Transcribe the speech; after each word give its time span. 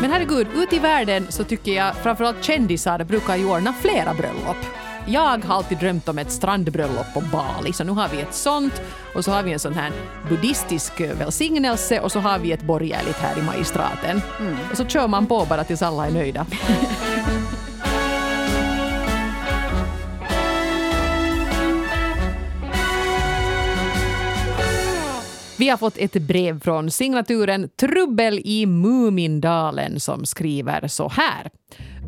Men 0.00 0.10
herregud, 0.10 0.46
ute 0.54 0.76
i 0.76 0.78
världen 0.78 1.26
så 1.28 1.44
tycker 1.44 1.72
jag 1.72 1.94
framförallt 1.94 2.44
kändisar 2.44 3.04
brukar 3.04 3.36
ju 3.36 3.50
ordna 3.50 3.72
flera 3.72 4.14
bröllop. 4.14 4.56
Jag 5.06 5.20
har 5.20 5.54
alltid 5.56 5.78
drömt 5.78 6.08
om 6.08 6.18
ett 6.18 6.32
strandbröllop 6.32 7.14
på 7.14 7.20
Bali, 7.20 7.72
så 7.72 7.84
nu 7.84 7.92
har 7.92 8.08
vi 8.08 8.20
ett 8.20 8.34
sånt 8.34 8.82
och 9.14 9.24
så 9.24 9.30
har 9.30 9.42
vi 9.42 9.52
en 9.52 9.58
sån 9.58 9.74
här 9.74 9.92
buddhistisk 10.28 11.00
välsignelse 11.00 12.00
och 12.00 12.12
så 12.12 12.20
har 12.20 12.38
vi 12.38 12.52
ett 12.52 12.62
borgerligt 12.62 13.16
här 13.16 13.38
i 13.38 13.42
magistraten. 13.42 14.22
Mm. 14.40 14.56
Och 14.70 14.76
så 14.76 14.84
kör 14.84 15.08
man 15.08 15.26
på 15.26 15.46
bara 15.48 15.64
tills 15.64 15.82
alla 15.82 16.06
är 16.06 16.10
nöjda. 16.10 16.46
Vi 25.60 25.68
har 25.68 25.76
fått 25.76 25.96
ett 25.98 26.12
brev 26.12 26.60
från 26.60 26.90
signaturen 26.90 27.68
Trubbel 27.80 28.40
i 28.44 28.66
Mumindalen 28.66 30.00
som 30.00 30.24
skriver 30.24 30.88
så 30.88 31.08
här. 31.08 31.50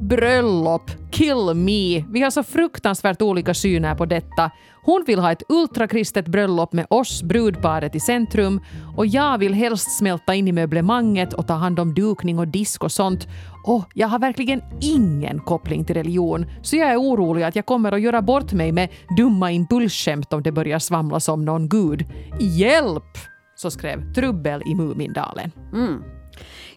Bröllop, 0.00 0.90
kill 1.10 1.54
me. 1.54 2.04
Vi 2.12 2.22
har 2.22 2.30
så 2.30 2.42
fruktansvärt 2.42 3.22
olika 3.22 3.54
syner 3.54 3.94
på 3.94 4.06
detta. 4.06 4.50
Hon 4.84 5.04
vill 5.06 5.18
ha 5.18 5.32
ett 5.32 5.42
ultrakristet 5.48 6.28
bröllop 6.28 6.72
med 6.72 6.86
oss, 6.90 7.22
brudparet, 7.22 7.94
i 7.94 8.00
centrum 8.00 8.60
och 8.96 9.06
jag 9.06 9.38
vill 9.38 9.54
helst 9.54 9.98
smälta 9.98 10.34
in 10.34 10.48
i 10.48 10.52
möblemanget 10.52 11.32
och 11.32 11.46
ta 11.46 11.54
hand 11.54 11.80
om 11.80 11.94
dukning 11.94 12.38
och 12.38 12.48
disk 12.48 12.84
och 12.84 12.92
sånt. 12.92 13.28
Och 13.64 13.84
jag 13.94 14.08
har 14.08 14.18
verkligen 14.18 14.62
ingen 14.80 15.40
koppling 15.40 15.84
till 15.84 15.94
religion, 15.94 16.46
så 16.62 16.76
jag 16.76 16.90
är 16.90 16.96
orolig 16.96 17.42
att 17.42 17.56
jag 17.56 17.66
kommer 17.66 17.92
att 17.92 18.00
göra 18.00 18.22
bort 18.22 18.52
mig 18.52 18.72
med 18.72 18.88
dumma 19.16 19.50
impulsskämt 19.50 20.32
om 20.32 20.42
det 20.42 20.52
börjar 20.52 20.78
svamlas 20.78 21.28
om 21.28 21.44
någon 21.44 21.68
gud. 21.68 22.04
Hjälp! 22.40 23.31
Så 23.54 23.70
skrev 23.70 24.12
Trubbel 24.12 24.62
i 24.66 24.74
Mumindalen. 24.74 25.52
Mm. 25.72 26.04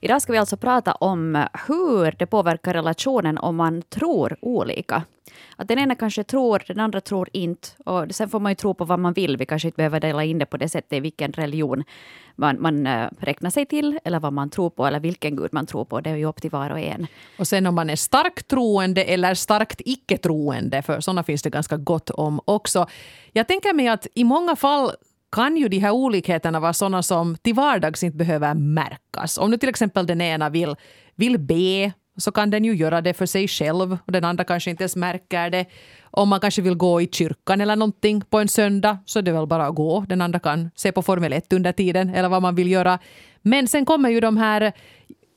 Idag 0.01 0.21
ska 0.21 0.31
vi 0.31 0.37
alltså 0.37 0.57
prata 0.57 0.91
om 0.91 1.45
hur 1.67 2.15
det 2.19 2.25
påverkar 2.25 2.73
relationen 2.73 3.37
om 3.37 3.55
man 3.55 3.81
tror 3.81 4.37
olika. 4.41 5.03
Att 5.55 5.67
den 5.67 5.79
ena 5.79 5.95
kanske 5.95 6.23
tror, 6.23 6.63
den 6.67 6.79
andra 6.79 7.01
tror 7.01 7.29
inte. 7.33 7.67
Och 7.85 8.05
sen 8.11 8.29
får 8.29 8.39
man 8.39 8.51
ju 8.51 8.55
tro 8.55 8.73
på 8.73 8.85
vad 8.85 8.99
man 8.99 9.13
vill. 9.13 9.37
Vi 9.37 9.45
kanske 9.45 9.67
inte 9.67 9.75
behöver 9.75 9.99
dela 9.99 10.23
in 10.23 10.39
det 10.39 10.45
på 10.45 10.57
det 10.57 10.69
sättet, 10.69 11.03
vilken 11.03 11.31
religion 11.31 11.83
man, 12.35 12.61
man 12.61 12.87
äh, 12.87 13.07
räknar 13.19 13.49
sig 13.49 13.65
till, 13.65 13.99
eller 14.03 14.19
vad 14.19 14.33
man 14.33 14.49
tror 14.49 14.69
på, 14.69 14.87
eller 14.87 14.99
vilken 14.99 15.35
gud 15.35 15.53
man 15.53 15.65
tror 15.65 15.85
på. 15.85 16.01
Det 16.01 16.09
är 16.09 16.15
ju 16.15 16.25
upp 16.25 16.41
till 16.41 16.51
var 16.51 16.69
och 16.69 16.79
en. 16.79 17.07
Och 17.39 17.47
sen 17.47 17.65
om 17.65 17.75
man 17.75 17.89
är 17.89 17.95
starkt 17.95 18.47
troende 18.47 19.03
eller 19.03 19.33
starkt 19.33 19.81
icke-troende, 19.85 20.81
för 20.81 20.99
sådana 20.99 21.23
finns 21.23 21.41
det 21.41 21.49
ganska 21.49 21.77
gott 21.77 22.09
om 22.09 22.41
också. 22.45 22.87
Jag 23.33 23.47
tänker 23.47 23.73
mig 23.73 23.87
att 23.87 24.07
i 24.13 24.23
många 24.23 24.55
fall 24.55 24.91
kan 25.35 25.57
ju 25.57 25.67
de 25.67 25.79
här 25.79 25.91
olikheterna 25.91 26.59
vara 26.59 26.73
sådana 26.73 27.03
som 27.03 27.37
till 27.37 27.53
vardags 27.53 28.03
inte 28.03 28.17
behöver 28.17 28.53
märkas. 28.53 29.37
Om 29.37 29.51
nu 29.51 29.57
till 29.57 29.69
exempel 29.69 30.07
den 30.07 30.21
ena 30.21 30.49
vill, 30.49 30.75
vill 31.15 31.39
be 31.39 31.91
så 32.17 32.31
kan 32.31 32.49
den 32.49 32.65
ju 32.65 32.75
göra 32.75 33.01
det 33.01 33.13
för 33.13 33.25
sig 33.25 33.47
själv 33.47 33.97
och 34.05 34.11
den 34.11 34.23
andra 34.23 34.43
kanske 34.43 34.69
inte 34.69 34.83
ens 34.83 34.95
märker 34.95 35.49
det. 35.49 35.65
Om 36.03 36.29
man 36.29 36.39
kanske 36.39 36.61
vill 36.61 36.75
gå 36.75 37.01
i 37.01 37.07
kyrkan 37.11 37.61
eller 37.61 37.75
någonting 37.75 38.21
på 38.21 38.39
en 38.39 38.47
söndag 38.47 38.97
så 39.05 39.19
är 39.19 39.23
det 39.23 39.31
väl 39.31 39.47
bara 39.47 39.67
att 39.67 39.75
gå. 39.75 40.05
Den 40.09 40.21
andra 40.21 40.39
kan 40.39 40.71
se 40.75 40.91
på 40.91 41.01
Formel 41.01 41.33
1 41.33 41.53
under 41.53 41.71
tiden 41.71 42.09
eller 42.09 42.29
vad 42.29 42.41
man 42.41 42.55
vill 42.55 42.71
göra. 42.71 42.99
Men 43.41 43.67
sen 43.67 43.85
kommer 43.85 44.09
ju 44.09 44.19
de 44.19 44.37
här 44.37 44.73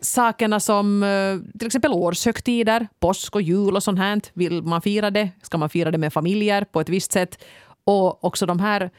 sakerna 0.01 0.61
som 0.61 1.03
eh, 1.03 1.59
till 1.59 1.67
exempel 1.67 1.93
årshögtider, 1.93 2.89
påsk 3.01 3.35
och 3.35 3.43
jul 3.43 3.77
och 3.77 3.83
sånt 3.83 3.99
här. 3.99 4.21
Vill 4.35 4.63
man 4.63 4.83
fira 4.83 5.11
det? 5.11 5.31
Ska 5.43 5.59
man 5.59 5.69
fira 5.69 5.91
det 5.91 5.99
med 5.99 6.13
familjer 6.13 6.65
på 6.65 6.81
ett 6.81 6.89
visst 6.89 7.13
sätt? 7.13 7.45
Och 7.85 8.25
också 8.25 8.47
de 8.47 8.61
här 8.61 8.91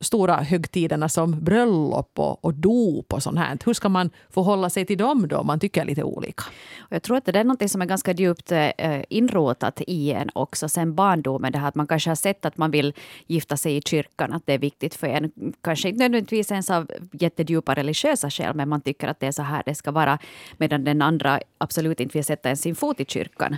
stora 0.00 0.36
högtiderna 0.36 1.08
som 1.08 1.44
bröllop 1.44 2.18
och, 2.18 2.44
och 2.44 2.54
dop 2.54 3.12
och 3.12 3.22
sånt 3.22 3.38
här. 3.38 3.58
Hur 3.64 3.74
ska 3.74 3.88
man 3.88 4.10
förhålla 4.30 4.70
sig 4.70 4.86
till 4.86 4.98
dem 4.98 5.28
då 5.28 5.36
om 5.36 5.46
man 5.46 5.60
tycker 5.60 5.84
lite 5.84 6.02
olika? 6.02 6.42
Jag 6.90 7.02
tror 7.02 7.16
att 7.16 7.24
det 7.24 7.38
är 7.38 7.44
något 7.44 7.70
som 7.70 7.82
är 7.82 7.86
ganska 7.86 8.12
djupt 8.12 8.52
eh, 8.52 9.02
inrotat 9.08 9.80
i 9.86 10.12
en 10.12 10.30
också 10.34 10.68
sen 10.68 10.94
barndomen. 10.94 11.52
Det 11.52 11.58
här 11.58 11.68
att 11.68 11.74
man 11.74 11.86
kanske 11.86 12.10
har 12.10 12.14
sett 12.14 12.44
att 12.44 12.56
man 12.56 12.70
vill 12.70 12.94
gifta 13.26 13.56
sig 13.56 13.76
i 13.76 13.82
kyrkan, 13.82 14.32
att 14.32 14.46
det 14.46 14.52
är 14.52 14.58
viktigt 14.58 14.94
för 14.94 15.06
en. 15.06 15.32
Kanske 15.60 15.88
inte 15.88 15.98
nödvändigtvis 15.98 16.50
ens 16.50 16.70
av 16.70 16.90
jättedjupa 17.12 17.74
religiösa 17.74 18.30
skäl, 18.30 18.54
men 18.54 18.68
man 18.68 18.80
tycker 18.80 19.08
att 19.08 19.20
det 19.20 19.26
är 19.26 19.32
så 19.32 19.42
här 19.42 19.62
det 19.66 19.74
ska 19.74 19.90
vara. 19.90 20.18
Medan 20.56 20.84
den 20.84 21.02
andra 21.02 21.40
absolut 21.58 22.00
inte 22.00 22.18
vill 22.18 22.24
sätta 22.24 22.48
ens 22.48 22.60
sin 22.60 22.74
fot 22.74 23.00
i 23.00 23.04
kyrkan 23.04 23.56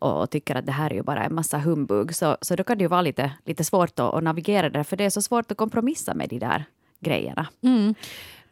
och 0.00 0.30
tycker 0.30 0.54
att 0.54 0.66
det 0.66 0.72
här 0.72 0.90
är 0.90 0.94
ju 0.94 1.02
bara 1.02 1.24
en 1.24 1.34
massa 1.34 1.58
humbug. 1.58 2.14
Så, 2.14 2.36
så 2.40 2.56
då 2.56 2.64
kan 2.64 2.78
det 2.78 2.84
ju 2.84 2.88
vara 2.88 3.02
lite, 3.02 3.32
lite 3.44 3.64
svårt 3.64 4.00
att, 4.00 4.14
att 4.14 4.22
navigera 4.22 4.70
där, 4.70 4.82
för 4.82 4.96
det 4.96 5.04
är 5.04 5.10
så 5.10 5.22
svårt 5.22 5.50
att 5.50 5.56
kompromissa 5.56 6.14
med 6.14 6.28
de 6.28 6.38
där 6.38 6.64
grejerna. 7.00 7.46
Mm. 7.62 7.94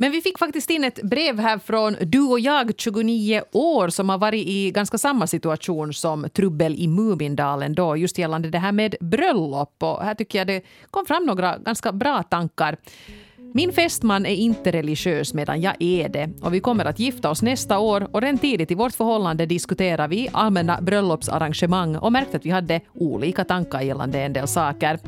Men 0.00 0.12
vi 0.12 0.20
fick 0.20 0.38
faktiskt 0.38 0.70
in 0.70 0.84
ett 0.84 1.03
brev 1.03 1.38
här 1.38 1.59
från 1.59 1.97
du 2.00 2.20
och 2.20 2.41
jag, 2.41 2.72
29 2.76 3.42
år 3.53 3.88
som 3.88 4.09
har 4.09 4.19
varit 4.19 4.47
i 4.47 4.70
ganska 4.70 4.98
samma 4.98 5.26
situation 5.26 5.94
som 5.94 6.28
Trubbel 6.34 6.75
i 6.75 6.88
Mumindalen 6.88 7.75
då, 7.75 7.97
just 7.97 8.19
gällande 8.19 8.50
det 8.50 8.59
här 8.59 8.72
med 8.72 8.94
bröllop. 9.00 9.82
Och 9.82 10.04
här 10.04 10.15
tycker 10.15 10.38
jag 10.38 10.47
det 10.47 10.62
kom 10.91 11.06
fram 11.06 11.25
några 11.25 11.59
ganska 11.59 11.92
bra 11.92 12.22
tankar. 12.22 12.76
Min 13.54 13.72
fästman 13.72 14.26
är 14.26 14.34
inte 14.34 14.70
religiös 14.70 15.34
medan 15.34 15.60
jag 15.60 15.75
är 15.78 16.09
det 16.09 16.31
och 16.42 16.54
vi 16.54 16.60
kommer 16.60 16.84
att 16.84 16.98
gifta 16.98 17.31
oss 17.31 17.42
nästa 17.42 17.78
år 17.78 18.09
och 18.12 18.22
redan 18.22 18.38
tidigt 18.38 18.70
i 18.70 18.75
vårt 18.75 18.92
förhållande 18.94 19.47
diskuterar 19.47 20.09
vi 20.09 20.28
allmänna 20.32 20.81
bröllopsarrangemang 20.81 21.97
och 21.97 22.12
märkte 22.12 22.36
att 22.36 22.47
vi 22.47 22.50
hade 22.50 22.81
olika 22.94 23.44
tankar 23.44 23.81
gällande 23.81 24.20
en 24.20 24.32
del 24.32 24.48
saker. 24.48 24.98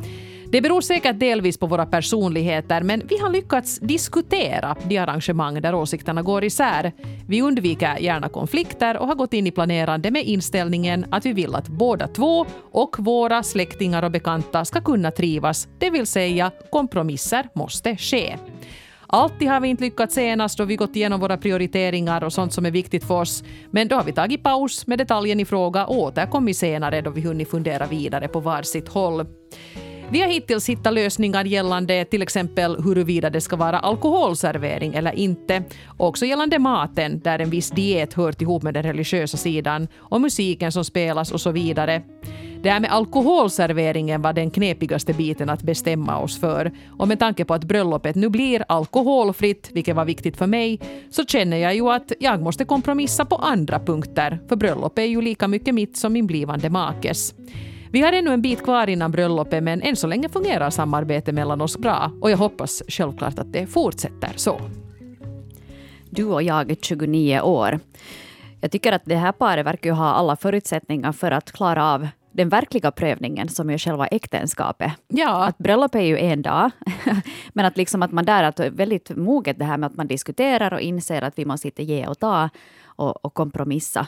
Det 0.52 0.60
beror 0.60 0.80
säkert 0.80 1.20
delvis 1.20 1.58
på 1.58 1.66
våra 1.66 1.86
personligheter, 1.86 2.82
men 2.82 3.02
vi 3.08 3.18
har 3.18 3.30
lyckats 3.30 3.78
diskutera 3.78 4.76
de 4.84 4.98
arrangemang 4.98 5.60
där 5.62 5.74
åsikterna 5.74 6.22
går 6.22 6.44
isär. 6.44 6.92
Vi 7.28 7.42
undviker 7.42 7.96
gärna 7.98 8.28
konflikter 8.28 8.96
och 8.96 9.06
har 9.06 9.14
gått 9.14 9.32
in 9.32 9.46
i 9.46 9.50
planerande 9.50 10.10
med 10.10 10.24
inställningen 10.24 11.06
att 11.10 11.26
vi 11.26 11.32
vill 11.32 11.54
att 11.54 11.68
båda 11.68 12.08
två 12.08 12.46
och 12.72 12.96
våra 12.98 13.42
släktingar 13.42 14.02
och 14.02 14.10
bekanta 14.10 14.64
ska 14.64 14.80
kunna 14.80 15.10
trivas, 15.10 15.68
det 15.78 15.90
vill 15.90 16.06
säga 16.06 16.50
kompromisser 16.70 17.48
måste 17.54 17.96
ske. 17.96 18.36
Alltid 19.06 19.48
har 19.48 19.60
vi 19.60 19.68
inte 19.68 19.84
lyckats 19.84 20.14
senast 20.14 20.58
då 20.58 20.64
vi 20.64 20.76
gått 20.76 20.96
igenom 20.96 21.20
våra 21.20 21.36
prioriteringar 21.36 22.24
och 22.24 22.32
sånt 22.32 22.52
som 22.52 22.66
är 22.66 22.70
viktigt 22.70 23.04
för 23.04 23.20
oss. 23.20 23.44
Men 23.70 23.88
då 23.88 23.96
har 23.96 24.04
vi 24.04 24.12
tagit 24.12 24.42
paus 24.42 24.86
med 24.86 24.98
detaljen 24.98 25.40
i 25.40 25.44
fråga 25.44 25.86
och 25.86 25.98
återkommit 25.98 26.56
senare 26.56 27.00
då 27.00 27.10
vi 27.10 27.20
hunnit 27.20 27.50
fundera 27.50 27.86
vidare 27.86 28.28
på 28.28 28.40
varsitt 28.40 28.88
håll. 28.88 29.26
Vi 30.12 30.20
har 30.20 30.28
hittills 30.28 30.68
hittat 30.68 30.94
lösningar 30.94 31.44
gällande 31.44 32.04
till 32.04 32.22
exempel 32.22 32.82
huruvida 32.82 33.30
det 33.30 33.40
ska 33.40 33.56
vara 33.56 33.78
alkoholservering 33.78 34.94
eller 34.94 35.12
inte. 35.12 35.62
Också 35.96 36.26
gällande 36.26 36.58
maten, 36.58 37.20
där 37.20 37.38
en 37.38 37.50
viss 37.50 37.70
diet 37.70 38.14
hört 38.14 38.42
ihop 38.42 38.62
med 38.62 38.74
den 38.74 38.82
religiösa 38.82 39.36
sidan, 39.36 39.88
och 39.98 40.20
musiken 40.20 40.72
som 40.72 40.84
spelas 40.84 41.32
och 41.32 41.40
så 41.40 41.50
vidare. 41.50 42.02
Det 42.62 42.70
här 42.70 42.80
med 42.80 42.92
alkoholserveringen 42.92 44.22
var 44.22 44.32
den 44.32 44.50
knepigaste 44.50 45.12
biten 45.12 45.50
att 45.50 45.62
bestämma 45.62 46.18
oss 46.18 46.40
för. 46.40 46.72
Och 46.98 47.08
med 47.08 47.18
tanke 47.18 47.44
på 47.44 47.54
att 47.54 47.64
bröllopet 47.64 48.16
nu 48.16 48.28
blir 48.28 48.64
alkoholfritt, 48.68 49.70
vilket 49.72 49.96
var 49.96 50.04
viktigt 50.04 50.36
för 50.36 50.46
mig, 50.46 50.80
så 51.10 51.24
känner 51.24 51.56
jag 51.56 51.74
ju 51.74 51.90
att 51.90 52.12
jag 52.20 52.42
måste 52.42 52.64
kompromissa 52.64 53.24
på 53.24 53.36
andra 53.36 53.78
punkter, 53.78 54.40
för 54.48 54.56
bröllop 54.56 54.98
är 54.98 55.02
ju 55.02 55.20
lika 55.20 55.48
mycket 55.48 55.74
mitt 55.74 55.96
som 55.96 56.12
min 56.12 56.26
blivande 56.26 56.70
makes. 56.70 57.34
Vi 57.92 58.00
har 58.00 58.12
ännu 58.12 58.32
en 58.32 58.42
bit 58.42 58.62
kvar 58.62 58.86
innan 58.88 59.10
bröllopet 59.10 59.62
men 59.62 59.82
än 59.82 59.96
så 59.96 60.06
länge 60.06 60.28
fungerar 60.28 60.70
samarbetet 60.70 61.34
mellan 61.34 61.60
oss 61.60 61.78
bra 61.78 62.12
och 62.20 62.30
jag 62.30 62.36
hoppas 62.36 62.82
självklart 62.88 63.38
att 63.38 63.52
det 63.52 63.66
fortsätter 63.66 64.32
så. 64.36 64.60
Du 66.10 66.24
och 66.24 66.42
jag 66.42 66.70
är 66.70 66.76
29 66.82 67.40
år. 67.40 67.80
Jag 68.60 68.70
tycker 68.70 68.92
att 68.92 69.02
det 69.04 69.16
här 69.16 69.32
paret 69.32 69.66
verkar 69.66 69.92
ha 69.92 70.12
alla 70.12 70.36
förutsättningar 70.36 71.12
för 71.12 71.30
att 71.30 71.52
klara 71.52 71.84
av 71.84 72.08
den 72.32 72.48
verkliga 72.48 72.90
prövningen 72.90 73.48
som 73.48 73.70
är 73.70 73.78
själva 73.78 74.06
äktenskapet. 74.06 74.92
Ja. 75.08 75.44
Att 75.44 75.58
bröllop 75.58 75.94
är 75.94 76.00
ju 76.00 76.18
en 76.18 76.42
dag, 76.42 76.70
men 77.52 77.64
att, 77.64 77.76
liksom 77.76 78.02
att 78.02 78.12
man 78.12 78.24
där 78.24 78.42
är 78.42 78.70
väldigt 78.70 79.16
moget 79.16 79.58
det 79.58 79.64
här 79.64 79.78
med 79.78 79.86
att 79.86 79.96
man 79.96 80.06
diskuterar 80.06 80.72
och 80.72 80.80
inser 80.80 81.22
att 81.22 81.38
vi 81.38 81.44
måste 81.44 81.68
inte 81.68 81.82
ge 81.82 82.06
och 82.06 82.18
ta 82.18 82.48
och, 82.84 83.24
och 83.24 83.34
kompromissa. 83.34 84.06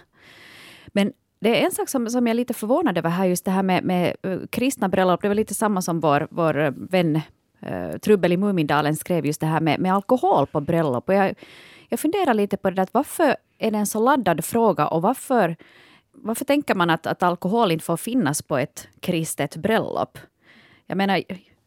Men 0.86 1.12
det 1.42 1.60
är 1.60 1.64
en 1.64 1.72
sak 1.72 1.88
som, 1.88 2.10
som 2.10 2.26
jag 2.26 2.30
är 2.30 2.34
lite 2.34 2.54
förvånad 2.54 2.98
över 2.98 3.10
här, 3.10 3.26
just 3.26 3.44
det 3.44 3.50
här 3.50 3.62
med, 3.62 3.84
med 3.84 4.16
eh, 4.22 4.38
kristna 4.50 4.88
bröllop. 4.88 5.22
Det 5.22 5.28
var 5.28 5.34
lite 5.34 5.54
samma 5.54 5.82
som 5.82 6.00
vår, 6.00 6.26
vår 6.30 6.58
eh, 6.58 6.70
vän 6.76 7.20
uh, 7.66 7.98
Trubbel 7.98 8.32
i 8.32 8.36
Mumindalen 8.36 8.96
skrev, 8.96 9.26
just 9.26 9.40
det 9.40 9.46
här 9.46 9.60
med, 9.60 9.80
med 9.80 9.94
alkohol 9.94 10.46
på 10.46 10.60
bröllop. 10.60 11.08
Och 11.08 11.14
jag, 11.14 11.34
jag 11.88 12.00
funderar 12.00 12.34
lite 12.34 12.56
på 12.56 12.70
det 12.70 12.76
där, 12.76 12.88
varför 12.92 13.36
är 13.58 13.70
det 13.70 13.78
en 13.78 13.86
så 13.86 14.00
laddad 14.00 14.44
fråga 14.44 14.86
och 14.86 15.02
varför, 15.02 15.56
varför 16.12 16.44
tänker 16.44 16.74
man 16.74 16.90
att, 16.90 17.06
att 17.06 17.22
alkohol 17.22 17.72
inte 17.72 17.84
får 17.84 17.96
finnas 17.96 18.42
på 18.42 18.58
ett 18.58 18.88
kristet 19.00 19.56
bröllop? 19.56 20.18
Jag 20.86 20.96
menar, 20.96 21.22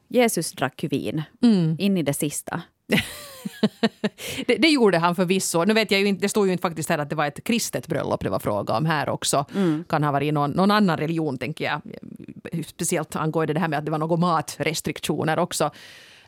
Jesus 0.08 0.52
drack 0.52 0.84
ju 0.84 0.90
vin 0.90 1.24
mm. 1.44 1.76
in 1.80 1.98
i 1.98 2.04
det 2.04 2.14
sista. 2.14 2.62
det, 4.48 4.56
det, 4.56 4.68
gjorde 4.68 4.98
han 4.98 5.16
förvisso. 5.16 5.64
Nu 5.64 5.74
vet 5.74 5.92
jag 5.92 6.02
ju 6.02 6.08
inte, 6.08 6.22
det 6.22 6.30
står 6.30 6.46
ju 6.46 6.52
inte 6.52 6.62
faktiskt 6.62 6.90
här 6.90 6.98
att 6.98 7.10
det 7.10 7.16
var 7.16 7.26
ett 7.26 7.44
kristet 7.44 7.88
bröllop 7.88 8.24
det 8.24 8.30
var 8.30 8.40
fråga 8.40 8.78
om 8.78 8.86
här 8.86 9.10
också. 9.10 9.46
Mm. 9.56 9.84
Kan 9.90 10.04
ha 10.04 10.12
varit 10.12 10.34
någon, 10.34 10.52
någon 10.52 10.72
annan 10.72 10.98
religion 10.98 11.38
tänker 11.38 11.66
jag. 11.66 11.82
Speciellt 12.66 13.16
angående 13.16 13.54
det 13.54 13.60
här 13.60 13.68
med 13.68 13.80
att 13.80 13.86
det 13.86 13.92
var 13.92 13.98
några 13.98 14.18
matrestriktioner 14.18 15.40
också. 15.40 15.72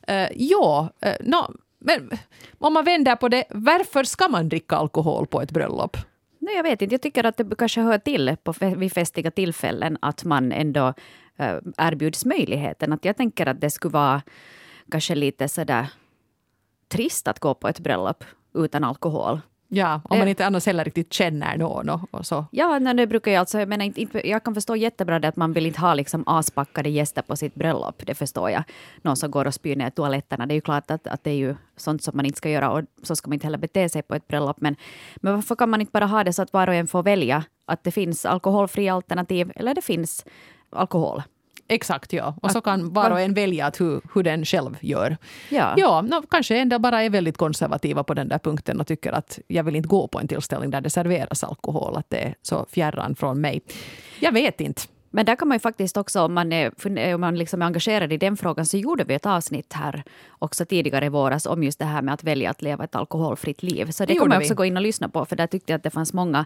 Uh, 0.09 0.27
ja, 0.35 0.89
uh, 1.06 1.27
no, 1.27 1.57
men 1.79 2.09
om 2.57 2.74
man 2.74 2.85
vänder 2.85 3.15
på 3.15 3.29
det, 3.29 3.44
varför 3.50 4.03
ska 4.03 4.27
man 4.27 4.50
dricka 4.50 4.75
alkohol 4.75 5.27
på 5.27 5.41
ett 5.41 5.51
bröllop? 5.51 5.97
Nej, 6.39 6.56
jag 6.56 6.63
vet 6.63 6.81
inte. 6.81 6.94
Jag 6.94 7.01
tycker 7.01 7.24
att 7.24 7.38
det 7.38 7.56
kanske 7.57 7.81
hör 7.81 7.97
till 7.97 8.35
på, 8.44 8.53
vid 8.59 8.94
festiga 8.94 9.31
tillfällen 9.31 9.97
att 10.01 10.24
man 10.24 10.51
ändå 10.51 10.94
erbjuds 11.78 12.25
möjligheten. 12.25 12.94
Att 12.94 13.06
jag 13.06 13.18
tänker 13.18 13.45
att 13.45 13.62
det 13.62 13.69
skulle 13.69 13.92
vara 13.92 14.22
kanske 14.92 15.16
lite 15.16 15.48
sådär 15.48 15.88
trist 16.88 17.28
att 17.28 17.39
gå 17.39 17.54
på 17.54 17.68
ett 17.68 17.80
bröllop 17.80 18.24
utan 18.54 18.84
alkohol. 18.84 19.42
Ja, 19.69 20.01
om 20.04 20.19
man 20.19 20.28
inte 20.28 20.45
annars 20.45 20.66
heller 20.66 20.84
riktigt 20.84 21.13
känner 21.13 21.57
någon. 21.57 21.89
Och, 21.89 22.00
och 22.12 22.25
så. 22.25 22.45
Ja, 22.51 22.80
nej, 22.80 22.94
det 22.94 23.07
brukar 23.07 23.31
jag 23.31 23.39
alltså, 23.39 23.60
jag 23.60 23.69
menar, 23.69 23.86
inte, 24.00 24.30
jag 24.30 24.44
kan 24.44 24.54
förstå 24.54 24.75
jättebra 24.75 25.19
det 25.19 25.28
att 25.28 25.36
man 25.36 25.54
vill 25.54 25.66
inte 25.66 25.81
ha 25.81 25.94
liksom 25.94 26.24
aspackade 26.28 26.89
gäster 26.89 27.22
på 27.22 27.36
sitt 27.36 27.56
bröllop. 27.56 28.06
Det 28.06 28.16
förstår 28.16 28.50
jag. 28.50 28.63
Någon 29.01 29.18
som 29.18 29.31
går 29.31 29.45
och 29.45 29.54
spyr 29.54 29.75
ner 29.75 29.89
toaletterna. 29.89 30.45
Det 30.45 30.54
är 30.54 30.56
ju 30.56 30.62
klart 30.62 30.92
att, 30.92 31.07
att 31.07 31.24
det 31.24 31.31
är 31.31 31.36
ju 31.36 31.56
sånt 31.78 32.04
som 32.04 32.18
man 32.18 32.25
inte 32.25 32.38
ska 32.38 32.50
göra 32.50 32.72
och 32.72 32.81
så 33.04 33.16
ska 33.16 33.30
man 33.30 33.34
inte 33.34 33.45
heller 33.48 33.57
bete 33.57 33.89
sig 33.89 34.01
på 34.01 34.16
ett 34.16 34.28
bröllop. 34.28 34.62
Men, 34.62 34.75
men 35.16 35.36
varför 35.36 35.56
kan 35.56 35.69
man 35.69 35.81
inte 35.81 35.92
bara 35.92 36.06
ha 36.06 36.24
det 36.24 36.34
så 36.34 36.42
att 36.42 36.54
var 36.54 36.68
och 36.68 36.75
en 36.75 36.88
får 36.88 37.04
välja 37.04 37.44
att 37.66 37.84
det 37.84 37.92
finns 37.92 38.25
alkoholfria 38.25 38.94
alternativ 38.94 39.51
eller 39.56 39.74
det 39.74 39.81
finns 39.81 40.25
alkohol 40.69 41.24
Exakt, 41.69 42.14
ja. 42.14 42.36
Och 42.42 42.52
så 42.52 42.62
kan 42.62 42.94
var 42.94 43.12
och 43.12 43.22
en 43.22 43.34
välja 43.34 43.66
att 43.66 43.81
hur, 43.81 44.02
hur 44.14 44.24
den 44.24 44.46
själv 44.46 44.78
gör. 44.81 45.18
Ja, 45.50 45.74
ja 45.78 46.02
no, 46.02 46.22
kanske 46.30 46.58
en 46.58 46.69
del 46.69 46.80
bara 46.80 47.04
är 47.04 47.10
väldigt 47.10 47.38
konservativa 47.38 48.04
på 48.04 48.14
den 48.14 48.28
där 48.28 48.40
punkten 48.40 48.80
och 48.80 48.88
tycker 48.88 49.12
att 49.12 49.40
jag 49.48 49.64
vill 49.64 49.75
inte 49.75 49.88
gå 49.88 50.08
på 50.08 50.19
en 50.19 50.28
tillställning 50.28 50.72
där 50.72 50.81
det 50.81 50.90
serveras 50.90 51.44
alkohol, 51.44 51.98
att 51.98 52.10
det 52.10 52.18
är 52.18 52.36
så 52.42 52.66
fjärran 52.69 53.16
från 53.16 53.42
mig. 53.42 53.62
Jag 54.19 54.31
vet 54.31 54.62
inte. 54.62 54.81
Men 55.09 55.25
där 55.25 55.36
kan 55.36 55.48
man 55.48 55.56
ju 55.56 55.59
faktiskt 55.59 55.98
också, 55.98 56.21
om 56.21 56.33
man 56.33 56.51
är, 56.51 56.71
om 57.15 57.21
man 57.21 57.38
liksom 57.38 57.62
är 57.62 57.65
engagerad 57.65 58.13
i 58.13 58.18
den 58.18 58.38
frågan, 58.38 58.65
så 58.65 58.77
gjorde 58.77 59.04
vi 59.04 59.13
ett 59.13 59.25
avsnitt 59.25 59.74
här 59.74 60.04
också 60.39 60.65
tidigare 60.65 61.06
i 61.06 61.09
våras 61.09 61.45
om 61.45 61.63
just 61.63 61.80
det 61.80 61.86
här 61.86 62.01
med 62.01 62.13
att 62.13 62.24
välja 62.24 62.50
att 62.50 62.62
leva 62.62 62.83
ett 62.83 62.95
alkoholfritt 62.95 63.63
liv. 63.63 63.92
Så 63.92 64.06
det, 64.06 64.13
det 64.13 64.19
kommer 64.19 64.36
jag 64.36 64.42
också 64.42 64.56
gå 64.56 64.65
in 64.65 64.77
och 64.77 64.83
lyssna 64.83 65.09
på, 65.09 65.25
för 65.25 65.36
där 65.36 65.48
tyckte 65.48 65.71
jag 65.74 65.77
att 65.77 65.83
det 65.83 65.89
fanns 65.89 66.13
många 66.13 66.45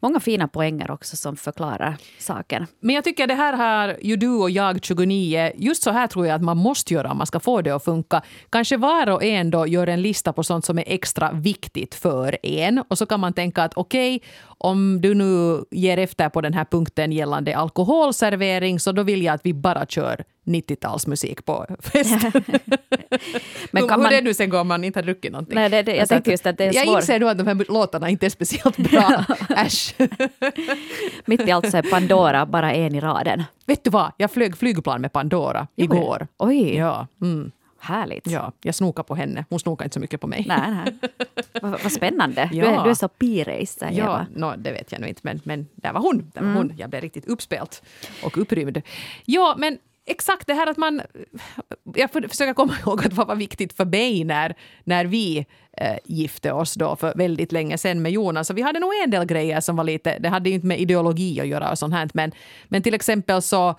många 0.00 0.20
fina 0.20 0.48
poänger 0.48 0.90
också 0.90 1.16
som 1.16 1.36
förklarar 1.36 1.96
saken. 2.18 2.66
Men 2.80 2.94
jag 2.94 3.04
tycker 3.04 3.26
det 3.26 3.34
här 3.34 3.52
har 3.52 3.96
ju 4.02 4.16
du 4.16 4.28
och 4.28 4.50
jag 4.50 4.84
29, 4.84 5.52
just 5.56 5.82
så 5.82 5.90
här 5.90 6.06
tror 6.06 6.26
jag 6.26 6.34
att 6.34 6.42
man 6.42 6.56
måste 6.56 6.94
göra 6.94 7.10
om 7.10 7.18
man 7.18 7.26
ska 7.26 7.40
få 7.40 7.62
det 7.62 7.70
att 7.70 7.84
funka. 7.84 8.22
Kanske 8.50 8.76
var 8.76 9.10
och 9.10 9.24
en 9.24 9.50
då 9.50 9.66
gör 9.66 9.86
en 9.86 10.02
lista 10.02 10.32
på 10.32 10.42
sånt 10.42 10.64
som 10.64 10.78
är 10.78 10.84
extra 10.86 11.32
viktigt 11.32 11.94
för 11.94 12.38
en 12.42 12.82
och 12.88 12.98
så 12.98 13.06
kan 13.06 13.20
man 13.20 13.32
tänka 13.32 13.62
att 13.62 13.74
okej, 13.74 14.16
okay, 14.16 14.28
om 14.58 15.00
du 15.00 15.14
nu 15.14 15.64
ger 15.70 15.98
efter 15.98 16.28
på 16.28 16.40
den 16.40 16.54
här 16.54 16.64
punkten 16.64 17.12
gällande 17.12 17.56
alkoholservering 17.56 18.80
så 18.80 18.92
då 18.92 19.02
vill 19.02 19.22
jag 19.22 19.34
att 19.34 19.40
vi 19.44 19.54
bara 19.54 19.86
kör 19.86 20.24
90-talsmusik 20.46 21.42
på 21.42 21.66
festen. 21.80 22.32
Men 23.70 23.82
hur, 23.82 23.96
man... 23.96 24.10
det 24.10 24.20
nu 24.20 24.34
sen 24.34 24.50
går 24.50 24.60
om 24.60 24.68
man 24.68 24.84
inte 24.84 24.98
har 24.98 25.04
druckit 25.04 25.32
någonting. 25.32 25.54
Nej, 25.54 25.70
det, 25.70 25.82
det, 25.82 25.92
jag 25.92 26.12
alltså 26.12 26.30
just 26.30 26.46
att 26.46 26.58
det 26.58 26.64
är 26.64 26.74
Jag 26.74 26.86
inser 26.86 27.20
nu 27.20 27.28
att 27.28 27.38
de 27.38 27.46
här 27.46 27.72
låtarna 27.72 28.10
inte 28.10 28.26
är 28.26 28.30
speciellt 28.30 28.76
bra. 28.76 29.24
Äsch. 29.56 29.94
Mitt 31.24 31.48
i 31.48 31.50
allt 31.50 31.70
så 31.70 31.76
är 31.76 31.82
Pandora 31.82 32.46
bara 32.46 32.72
en 32.72 32.94
i 32.94 33.00
raden. 33.00 33.44
Vet 33.66 33.84
du 33.84 33.90
vad, 33.90 34.12
jag 34.16 34.30
flög 34.30 34.56
flygplan 34.56 35.00
med 35.00 35.12
Pandora 35.12 35.66
igår. 35.76 36.26
Oj! 36.38 36.76
Ja. 36.76 37.06
Mm. 37.22 37.50
Härligt. 37.78 38.26
Ja, 38.26 38.52
jag 38.62 38.74
snokar 38.74 39.02
på 39.02 39.14
henne. 39.14 39.44
Hon 39.50 39.60
snokar 39.60 39.84
inte 39.84 39.94
så 39.94 40.00
mycket 40.00 40.20
på 40.20 40.26
mig. 40.26 40.44
Nej, 40.48 40.70
nej. 40.70 40.94
Vad, 41.62 41.82
vad 41.82 41.92
spännande. 41.92 42.50
Ja. 42.52 42.64
Du, 42.64 42.70
är, 42.70 42.84
du 42.84 42.90
är 42.90 42.94
så 42.94 43.08
pirejs, 43.08 43.78
Ja, 43.90 44.26
no, 44.34 44.54
det 44.56 44.72
vet 44.72 44.92
jag 44.92 45.00
nog 45.00 45.08
inte. 45.08 45.20
Men, 45.24 45.40
men 45.44 45.66
där 45.74 45.92
var 45.92 46.00
hon. 46.00 46.30
Där 46.34 46.40
var 46.40 46.48
mm. 46.48 46.56
hon. 46.56 46.72
Jag 46.76 46.90
blev 46.90 47.02
riktigt 47.02 47.26
uppspelt 47.26 47.82
och 48.24 48.38
upprymd. 48.38 48.82
Ja, 49.24 49.54
men 49.58 49.78
exakt 50.06 50.46
det 50.46 50.54
här 50.54 50.66
att 50.66 50.76
man... 50.76 51.02
Jag 51.94 52.10
försöker 52.10 52.54
komma 52.54 52.74
ihåg 52.86 53.06
att 53.06 53.12
vad 53.12 53.26
var 53.26 53.36
viktigt 53.36 53.72
för 53.72 53.84
mig 53.84 54.24
när, 54.24 54.54
när 54.84 55.04
vi 55.04 55.46
eh, 55.72 55.96
gifte 56.04 56.52
oss 56.52 56.74
då 56.74 56.96
för 56.96 57.14
väldigt 57.16 57.52
länge 57.52 57.78
sedan 57.78 58.02
med 58.02 58.12
Jonas. 58.12 58.46
Så 58.46 58.54
vi 58.54 58.62
hade 58.62 58.80
nog 58.80 58.90
en 59.04 59.10
del 59.10 59.24
grejer 59.24 59.60
som 59.60 59.76
var 59.76 59.84
lite... 59.84 60.18
Det 60.18 60.28
hade 60.28 60.50
inte 60.50 60.66
med 60.66 60.80
ideologi 60.80 61.40
att 61.40 61.46
göra 61.46 61.70
och 61.70 61.78
sånt 61.78 61.94
här, 61.94 62.10
men, 62.14 62.32
men 62.68 62.82
till 62.82 62.94
exempel 62.94 63.42
så 63.42 63.74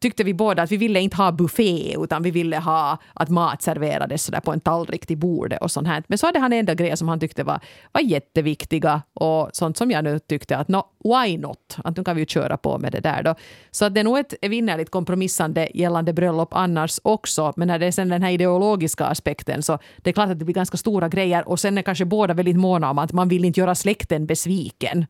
tyckte 0.00 0.24
vi 0.24 0.34
båda 0.34 0.62
att 0.62 0.70
vi 0.70 0.76
ville 0.76 1.00
inte 1.00 1.16
ha 1.16 1.32
buffé 1.32 1.96
utan 1.98 2.22
vi 2.22 2.30
ville 2.30 2.58
ha 2.58 2.98
att 3.14 3.28
mat 3.28 3.62
serverades 3.62 4.24
sådär 4.24 4.40
på 4.40 4.52
en 4.52 4.60
tallrik 4.60 5.06
till 5.06 5.18
bordet 5.18 5.62
och 5.62 5.70
sånt 5.70 5.88
här. 5.88 6.02
Men 6.06 6.18
så 6.18 6.26
hade 6.26 6.38
han 6.38 6.52
enda 6.52 6.74
grejer 6.74 6.96
som 6.96 7.08
han 7.08 7.20
tyckte 7.20 7.44
var, 7.44 7.60
var 7.92 8.00
jätteviktiga 8.00 9.02
och 9.14 9.50
sånt 9.52 9.76
som 9.76 9.90
jag 9.90 10.04
nu 10.04 10.18
tyckte 10.18 10.56
att 10.56 10.68
no, 10.68 10.82
why 11.04 11.38
not? 11.38 11.76
Att 11.84 11.96
nu 11.96 12.04
kan 12.04 12.16
vi 12.16 12.22
ju 12.22 12.26
köra 12.26 12.56
på 12.56 12.78
med 12.78 12.92
det 12.92 13.00
där 13.00 13.22
då. 13.22 13.34
Så 13.70 13.84
att 13.84 13.94
det 13.94 14.00
är 14.00 14.04
nog 14.04 14.18
ett 14.18 14.34
evinnerligt 14.42 14.90
kompromissande 14.90 15.68
gällande 15.74 16.12
bröllop 16.12 16.54
annars 16.54 17.00
också. 17.04 17.52
Men 17.56 17.68
när 17.68 17.78
det 17.78 17.86
är 17.86 17.92
sen 17.92 18.08
den 18.08 18.22
här 18.22 18.30
ideologiska 18.30 19.06
aspekten 19.06 19.62
så 19.62 19.78
det 19.96 20.10
är 20.10 20.14
klart 20.14 20.30
att 20.30 20.38
det 20.38 20.44
blir 20.44 20.54
ganska 20.54 20.76
stora 20.76 21.08
grejer 21.08 21.48
och 21.48 21.60
sen 21.60 21.78
är 21.78 21.82
kanske 21.82 22.04
båda 22.04 22.34
väldigt 22.34 22.56
måna 22.56 22.90
om 22.90 22.98
att 22.98 23.12
man 23.12 23.28
vill 23.28 23.44
inte 23.44 23.60
göra 23.60 23.74
släkten 23.74 24.26
besviken. 24.26 25.06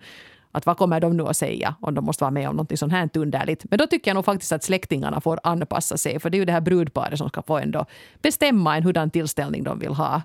Att 0.53 0.67
vad 0.67 0.77
kommer 0.77 1.01
de 1.01 1.17
nu 1.17 1.23
att 1.23 1.37
säga 1.37 1.75
om 1.81 1.95
de 1.95 2.05
måste 2.05 2.25
vara 2.25 2.31
med 2.31 2.49
om 2.49 2.57
något 2.57 2.79
sånt 2.79 2.93
här 2.93 3.11
underligt. 3.15 3.65
Men 3.71 3.79
då 3.79 3.87
tycker 3.87 4.11
jag 4.11 4.15
nog 4.15 4.25
faktiskt 4.25 4.53
att 4.53 4.65
släktingarna 4.65 5.21
får 5.21 5.41
anpassa 5.43 5.97
sig. 5.97 6.21
För 6.21 6.31
det 6.31 6.37
är 6.37 6.39
ju 6.39 6.45
det 6.45 6.53
här 6.53 6.61
brudparet 6.61 7.19
som 7.19 7.29
ska 7.29 7.43
få 7.43 7.59
ändå 7.59 7.87
bestämma 8.23 8.77
en 8.77 8.83
hurdan 8.83 9.11
tillställning 9.11 9.65
de 9.65 9.79
vill 9.79 9.95
ha. 9.95 10.23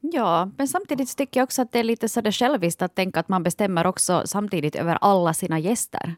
Ja, 0.00 0.50
men 0.56 0.68
samtidigt 0.68 1.16
tycker 1.16 1.40
jag 1.40 1.44
också 1.44 1.62
att 1.62 1.72
det 1.72 1.78
är 1.78 1.84
lite 1.84 2.08
så 2.08 2.20
det 2.20 2.32
själviskt 2.32 2.82
att 2.82 2.94
tänka 2.94 3.20
att 3.20 3.28
man 3.28 3.42
bestämmer 3.42 3.86
också 3.86 4.22
samtidigt 4.24 4.76
över 4.76 4.98
alla 5.00 5.34
sina 5.34 5.58
gäster. 5.58 6.14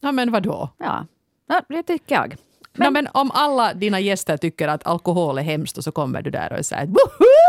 Ja, 0.00 0.12
men 0.12 0.32
vad 0.32 0.42
då? 0.42 0.68
Ja, 0.78 1.06
ja 1.46 1.62
det 1.68 1.82
tycker 1.82 2.14
jag. 2.14 2.36
Men, 2.74 2.86
no, 2.86 2.90
men 2.92 3.08
om 3.12 3.30
alla 3.34 3.74
dina 3.74 4.00
gäster 4.00 4.36
tycker 4.36 4.68
att 4.68 4.86
alkohol 4.86 5.38
är 5.38 5.42
hemskt 5.42 5.78
och 5.78 5.84
så 5.84 5.92
kommer 5.92 6.22
du 6.22 6.30
där 6.30 6.58
och 6.58 6.66
säger 6.66 6.86
woho! 6.86 7.41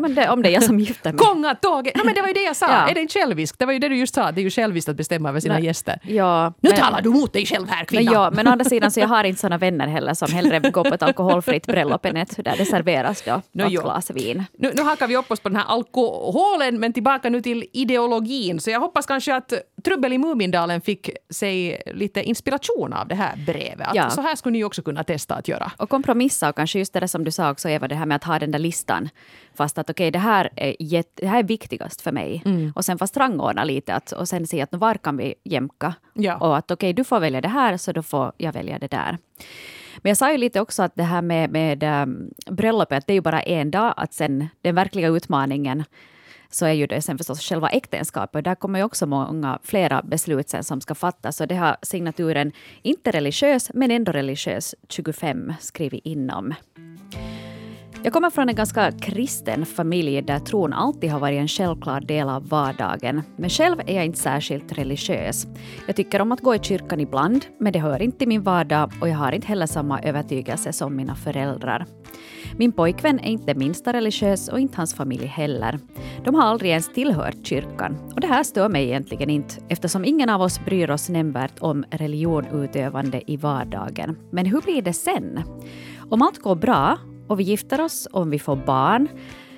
Men 0.00 0.14
det, 0.14 0.28
om 0.28 0.42
det 0.42 0.48
är 0.48 0.52
jag 0.52 0.62
som 0.62 0.80
gifter 0.80 1.12
mig. 1.12 1.18
Kongatåget! 1.18 1.96
No, 1.96 2.04
men 2.04 2.14
det 2.14 2.20
var 2.20 2.28
ju 2.28 2.34
det 2.34 2.42
jag 2.42 2.56
sa. 2.56 2.66
Ja. 2.66 2.90
Är 2.90 2.94
det 2.94 3.00
inte 3.00 3.18
själviskt? 3.18 3.58
Det 3.58 3.66
var 3.66 3.72
ju 3.72 3.78
det 3.78 3.88
du 3.88 3.96
just 3.96 4.14
sa. 4.14 4.32
Det 4.32 4.40
är 4.40 4.42
ju 4.42 4.50
själviskt 4.50 4.88
att 4.88 4.96
bestämma 4.96 5.28
över 5.28 5.40
sina 5.40 5.54
Nej. 5.54 5.64
gäster. 5.64 6.00
Ja, 6.02 6.52
nu 6.60 6.70
men, 6.70 6.78
talar 6.78 7.02
du 7.02 7.10
mot 7.10 7.32
dig 7.32 7.46
själv 7.46 7.68
här 7.68 7.84
kvinna! 7.84 8.10
Men, 8.10 8.14
ja, 8.14 8.30
men 8.30 8.48
å 8.48 8.50
andra 8.50 8.64
sidan 8.64 8.90
så 8.90 9.00
jag 9.00 9.08
har 9.08 9.24
inte 9.24 9.40
såna 9.40 9.58
vänner 9.58 9.86
heller 9.86 10.14
som 10.14 10.32
hellre 10.32 10.58
går 10.70 10.84
på 10.84 10.94
ett 10.94 11.02
alkoholfritt 11.02 11.66
bröllop 11.66 12.06
än 12.06 12.16
ett 12.16 12.44
där 12.44 12.54
det 12.58 12.64
serveras 12.64 13.22
då 13.22 13.42
no, 13.52 13.64
ett 13.64 13.70
glas 13.70 14.10
vin. 14.10 14.44
Nu, 14.58 14.72
nu 14.74 14.82
hakar 14.82 15.08
vi 15.08 15.16
upp 15.16 15.30
oss 15.30 15.40
på 15.40 15.48
den 15.48 15.56
här 15.56 15.66
alkoholen 15.66 16.80
men 16.80 16.92
tillbaka 16.92 17.30
nu 17.30 17.42
till 17.42 17.64
ideologin. 17.72 18.60
Så 18.60 18.70
jag 18.70 18.80
hoppas 18.80 19.06
kanske 19.06 19.34
att 19.34 19.52
Trubbel 19.84 20.12
i 20.12 20.18
Mumindalen 20.18 20.80
fick 20.80 21.10
sig 21.30 21.82
lite 21.86 22.22
inspiration 22.22 22.92
av 22.92 23.08
det 23.08 23.14
här 23.14 23.36
brevet. 23.46 23.88
Ja. 23.94 24.10
Så 24.10 24.20
här 24.20 24.36
skulle 24.36 24.52
ni 24.52 24.64
också 24.64 24.82
kunna 24.82 25.04
testa 25.04 25.34
att 25.34 25.48
göra. 25.48 25.72
Och 25.76 25.90
kompromissa 25.90 26.48
och 26.48 26.56
kanske 26.56 26.78
just 26.78 26.92
det 26.92 27.08
som 27.08 27.24
du 27.24 27.30
sa 27.30 27.50
också 27.50 27.68
Eva, 27.68 27.88
det 27.88 27.94
här 27.94 28.06
med 28.06 28.16
att 28.16 28.24
ha 28.24 28.38
den 28.38 28.50
där 28.50 28.58
listan. 28.58 29.08
Fast 29.54 29.78
att 29.78 29.90
okej, 29.90 30.04
okay, 30.04 30.10
det, 30.10 30.18
här 30.18 30.50
är 30.56 31.04
det 31.14 31.26
här 31.26 31.38
är 31.38 31.42
viktigast 31.42 32.00
för 32.00 32.12
mig. 32.12 32.42
Mm. 32.44 32.72
Och 32.76 32.84
sen 32.84 32.98
fast 32.98 33.16
rangordna 33.16 33.64
lite 33.64 33.94
att, 33.94 34.12
och 34.12 34.28
sen 34.28 34.46
se 34.46 34.60
att 34.60 34.74
var 34.74 34.94
kan 34.94 35.16
vi 35.16 35.34
jämka. 35.44 35.94
Ja. 36.14 36.36
Och 36.36 36.56
att 36.56 36.70
okej, 36.70 36.74
okay, 36.74 36.92
du 36.92 37.04
får 37.04 37.20
välja 37.20 37.40
det 37.40 37.48
här 37.48 37.76
så 37.76 37.92
då 37.92 38.02
får 38.02 38.32
jag 38.36 38.52
välja 38.52 38.78
det 38.78 38.90
där. 38.90 39.18
Men 39.96 40.10
jag 40.10 40.16
sa 40.16 40.32
ju 40.32 40.38
lite 40.38 40.60
också 40.60 40.82
att 40.82 40.94
det 40.94 41.02
här 41.02 41.22
med, 41.22 41.50
med 41.50 42.02
um, 42.02 42.30
bröllopet, 42.46 43.06
det 43.06 43.12
är 43.12 43.14
ju 43.14 43.20
bara 43.20 43.42
en 43.42 43.70
dag. 43.70 43.94
Att 43.96 44.14
sen 44.14 44.48
den 44.62 44.74
verkliga 44.74 45.08
utmaningen 45.08 45.84
så 46.54 46.66
är 46.66 46.72
ju 46.72 46.86
det 46.86 47.02
sen 47.02 47.18
förstås 47.18 47.40
själva 47.40 47.68
äktenskapet. 47.68 48.44
Där 48.44 48.54
kommer 48.54 48.78
ju 48.78 48.84
också 48.84 49.06
många 49.06 49.58
flera 49.62 50.02
beslut 50.02 50.48
sen 50.48 50.64
som 50.64 50.80
ska 50.80 50.94
fattas. 50.94 51.40
Och 51.40 51.48
det 51.48 51.54
har 51.54 51.76
signaturen 51.82 52.52
inte 52.82 53.10
religiös, 53.10 53.70
men 53.74 53.90
ändå 53.90 54.12
religiös 54.12 54.74
25 54.88 55.52
skrivit 55.60 56.06
inom. 56.06 56.54
Jag 58.04 58.12
kommer 58.12 58.30
från 58.30 58.48
en 58.48 58.54
ganska 58.54 58.92
kristen 58.92 59.66
familj 59.66 60.22
där 60.22 60.38
tron 60.38 60.72
alltid 60.72 61.10
har 61.10 61.20
varit 61.20 61.38
en 61.38 61.48
självklar 61.48 62.00
del 62.00 62.28
av 62.28 62.48
vardagen. 62.48 63.22
Men 63.36 63.50
själv 63.50 63.80
är 63.86 63.94
jag 63.94 64.04
inte 64.04 64.18
särskilt 64.18 64.72
religiös. 64.78 65.46
Jag 65.86 65.96
tycker 65.96 66.20
om 66.20 66.32
att 66.32 66.40
gå 66.40 66.54
i 66.54 66.58
kyrkan 66.58 67.00
ibland, 67.00 67.44
men 67.60 67.72
det 67.72 67.78
hör 67.78 68.02
inte 68.02 68.18
till 68.18 68.28
min 68.28 68.42
vardag 68.42 68.92
och 69.00 69.08
jag 69.08 69.16
har 69.16 69.32
inte 69.32 69.46
heller 69.46 69.66
samma 69.66 70.00
övertygelse 70.00 70.72
som 70.72 70.96
mina 70.96 71.14
föräldrar. 71.14 71.86
Min 72.58 72.72
pojkvän 72.72 73.20
är 73.20 73.30
inte 73.30 73.54
minsta 73.54 73.92
religiös 73.92 74.48
och 74.48 74.60
inte 74.60 74.76
hans 74.76 74.94
familj 74.94 75.26
heller. 75.26 75.78
De 76.24 76.34
har 76.34 76.42
aldrig 76.42 76.70
ens 76.70 76.92
tillhört 76.92 77.46
kyrkan. 77.46 77.96
Och 78.14 78.20
det 78.20 78.26
här 78.26 78.42
stör 78.42 78.68
mig 78.68 78.84
egentligen 78.84 79.30
inte 79.30 79.54
eftersom 79.68 80.04
ingen 80.04 80.30
av 80.30 80.42
oss 80.42 80.64
bryr 80.64 80.90
oss 80.90 81.08
nämnvärt 81.08 81.60
om 81.60 81.84
religionutövande 81.90 83.22
i 83.26 83.36
vardagen. 83.36 84.16
Men 84.30 84.46
hur 84.46 84.60
blir 84.60 84.82
det 84.82 84.92
sen? 84.92 85.40
Om 86.10 86.22
allt 86.22 86.38
går 86.38 86.54
bra 86.54 86.98
och 87.28 87.40
vi 87.40 87.44
gifter 87.44 87.80
oss, 87.80 88.08
om 88.12 88.30
vi 88.30 88.38
får 88.38 88.56
barn, 88.56 89.08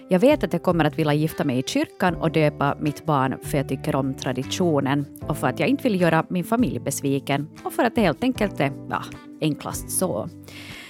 jag 0.09 0.21
vet 0.21 0.45
att 0.45 0.53
jag 0.53 0.63
kommer 0.63 0.85
att 0.85 0.99
vilja 0.99 1.15
gifta 1.15 1.45
mig 1.45 1.59
i 1.59 1.63
kyrkan 1.63 2.15
och 2.17 2.33
döpa 2.33 2.77
mitt 2.81 3.07
barn 3.07 3.39
för 3.43 3.59
jag 3.59 3.69
tycker 3.69 3.97
om 3.97 4.15
traditionen 4.15 5.07
och 5.29 5.37
för 5.37 5.47
att 5.47 5.61
jag 5.61 5.69
inte 5.69 5.83
vill 5.83 6.01
göra 6.01 6.27
min 6.29 6.45
familj 6.45 6.79
besviken 6.79 7.49
och 7.65 7.73
för 7.73 7.85
att 7.85 7.95
det 7.95 8.01
helt 8.01 8.23
enkelt 8.23 8.61
är 8.61 8.73
ja, 8.91 9.03
enklast 9.41 9.91
så. 9.91 10.29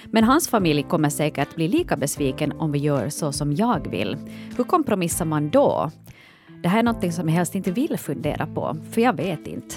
Men 0.05 0.23
hans 0.23 0.49
familj 0.49 0.83
kommer 0.83 1.09
säkert 1.09 1.55
bli 1.55 1.67
lika 1.67 1.97
besviken 1.97 2.51
om 2.51 2.71
vi 2.71 2.79
gör 2.79 3.09
så 3.09 3.31
som 3.31 3.53
jag 3.53 3.91
vill. 3.91 4.17
Hur 4.57 4.63
kompromissar 4.63 5.25
man 5.25 5.49
då? 5.49 5.91
Det 6.63 6.69
här 6.69 6.79
är 6.79 6.83
något 6.83 7.13
som 7.13 7.29
jag 7.29 7.35
helst 7.35 7.55
inte 7.55 7.71
vill 7.71 7.97
fundera 7.97 8.47
på, 8.47 8.77
för 8.91 9.01
jag 9.01 9.13
vet 9.13 9.47
inte. 9.47 9.75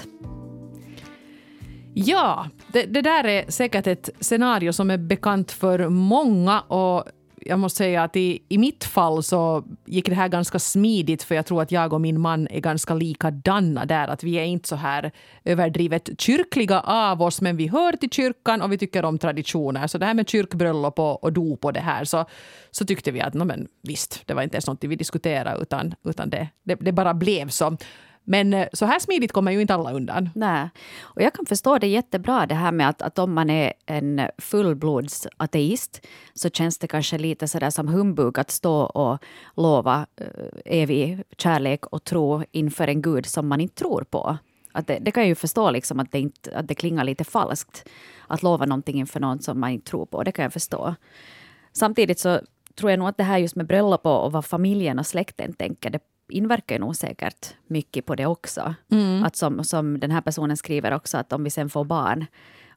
Ja, 1.93 2.47
det, 2.67 2.85
det, 2.85 3.01
där 3.01 3.23
är 3.23 3.51
säkert 3.51 3.87
ett 3.87 4.09
scenario 4.19 4.73
som 4.73 4.91
är 4.91 4.97
bekant 4.97 5.51
för 5.51 5.89
många 5.89 6.61
och 6.61 7.05
jag 7.45 7.59
måste 7.59 7.77
säga 7.77 8.03
att 8.03 8.15
i, 8.15 8.43
i 8.49 8.57
mitt 8.57 8.83
fall 8.83 9.23
så 9.23 9.63
gick 9.85 10.09
det 10.09 10.15
här 10.15 10.27
ganska 10.27 10.59
smidigt 10.59 11.23
för 11.23 11.35
jag 11.35 11.45
tror 11.45 11.61
att 11.61 11.71
jag 11.71 11.93
och 11.93 12.01
min 12.01 12.21
man 12.21 12.47
är 12.47 12.59
ganska 12.59 12.93
likadana 12.93 13.85
där. 13.85 14.07
Att 14.07 14.23
vi 14.23 14.35
är 14.35 14.43
inte 14.43 14.67
så 14.67 14.75
här 14.75 15.11
överdrivet 15.43 16.09
kyrkliga 16.17 16.79
av 16.79 17.21
oss 17.21 17.41
men 17.41 17.57
vi 17.57 17.67
hör 17.67 17.91
till 17.91 18.09
kyrkan 18.09 18.61
och 18.61 18.71
vi 18.71 18.77
tycker 18.77 19.05
om 19.05 19.17
traditioner. 19.17 19.87
Så 19.87 19.97
det 19.97 20.05
här 20.05 20.13
med 20.13 20.29
kyrkbröllop 20.29 20.99
och, 20.99 21.23
och 21.23 21.33
dop 21.33 21.65
och 21.65 21.73
det 21.73 21.79
här 21.79 22.03
så, 22.03 22.25
så 22.71 22.85
tyckte 22.85 23.11
vi 23.11 23.21
att 23.21 23.33
no, 23.33 23.43
men 23.43 23.67
visst, 23.83 24.21
det 24.25 24.33
var 24.33 24.41
inte 24.41 24.55
ens 24.55 24.67
något 24.67 24.83
vi 24.83 24.95
diskuterade 24.95 25.61
utan, 25.61 25.93
utan 26.03 26.29
det, 26.29 26.47
det, 26.63 26.75
det 26.75 26.91
bara 26.91 27.13
blev 27.13 27.49
så. 27.49 27.77
Men 28.23 28.53
eh, 28.53 28.67
så 28.73 28.85
här 28.85 28.99
smidigt 28.99 29.31
kommer 29.31 29.51
ju 29.51 29.61
inte 29.61 29.73
alla 29.73 29.93
undan. 29.93 30.29
Nej. 30.35 30.69
Och 31.01 31.21
jag 31.21 31.33
kan 31.33 31.45
förstå 31.45 31.77
det 31.77 31.87
jättebra 31.87 32.45
det 32.45 32.55
här 32.55 32.71
med 32.71 32.89
att, 32.89 33.01
att 33.01 33.19
om 33.19 33.33
man 33.33 33.49
är 33.49 33.73
en 33.85 34.21
fullblodsateist 34.37 36.07
så 36.33 36.49
känns 36.49 36.77
det 36.77 36.87
kanske 36.87 37.17
lite 37.17 37.47
sådär 37.47 37.69
som 37.69 37.87
humbug 37.87 38.39
att 38.39 38.51
stå 38.51 38.81
och 38.81 39.17
lova 39.55 40.05
uh, 40.21 40.27
evig 40.65 41.23
kärlek 41.37 41.85
och 41.85 42.03
tro 42.03 42.43
inför 42.51 42.87
en 42.87 43.01
gud 43.01 43.25
som 43.25 43.47
man 43.47 43.61
inte 43.61 43.75
tror 43.75 44.03
på. 44.03 44.37
Att 44.71 44.87
det, 44.87 44.99
det 45.01 45.11
kan 45.11 45.23
jag 45.23 45.27
ju 45.27 45.35
förstå 45.35 45.71
liksom 45.71 45.99
att, 45.99 46.11
det 46.11 46.19
inte, 46.19 46.57
att 46.57 46.67
det 46.67 46.75
klingar 46.75 47.03
lite 47.03 47.23
falskt 47.23 47.89
att 48.27 48.43
lova 48.43 48.65
någonting 48.65 48.99
inför 48.99 49.19
någon 49.19 49.39
som 49.39 49.59
man 49.59 49.69
inte 49.69 49.89
tror 49.89 50.05
på. 50.05 50.23
Det 50.23 50.31
kan 50.31 50.43
jag 50.43 50.53
förstå. 50.53 50.95
Samtidigt 51.73 52.19
så 52.19 52.39
tror 52.75 52.91
jag 52.91 52.99
nog 52.99 53.07
att 53.07 53.17
det 53.17 53.23
här 53.23 53.37
just 53.37 53.55
med 53.55 53.67
bröllop 53.67 54.05
och, 54.05 54.25
och 54.25 54.31
vad 54.31 54.45
familjen 54.45 54.99
och 54.99 55.07
släkten 55.07 55.53
tänker, 55.53 55.89
det 55.89 55.99
inverkar 56.31 56.75
ju 56.75 56.79
nog 56.79 56.95
säkert 56.95 57.55
mycket 57.67 58.05
på 58.05 58.15
det 58.15 58.25
också. 58.25 58.75
Mm. 58.91 59.23
Att 59.23 59.35
som, 59.35 59.63
som 59.63 59.99
den 59.99 60.11
här 60.11 60.21
personen 60.21 60.57
skriver 60.57 60.93
också, 60.93 61.17
att 61.17 61.33
om 61.33 61.43
vi 61.43 61.49
sen 61.49 61.69
får 61.69 61.85
barn 61.85 62.25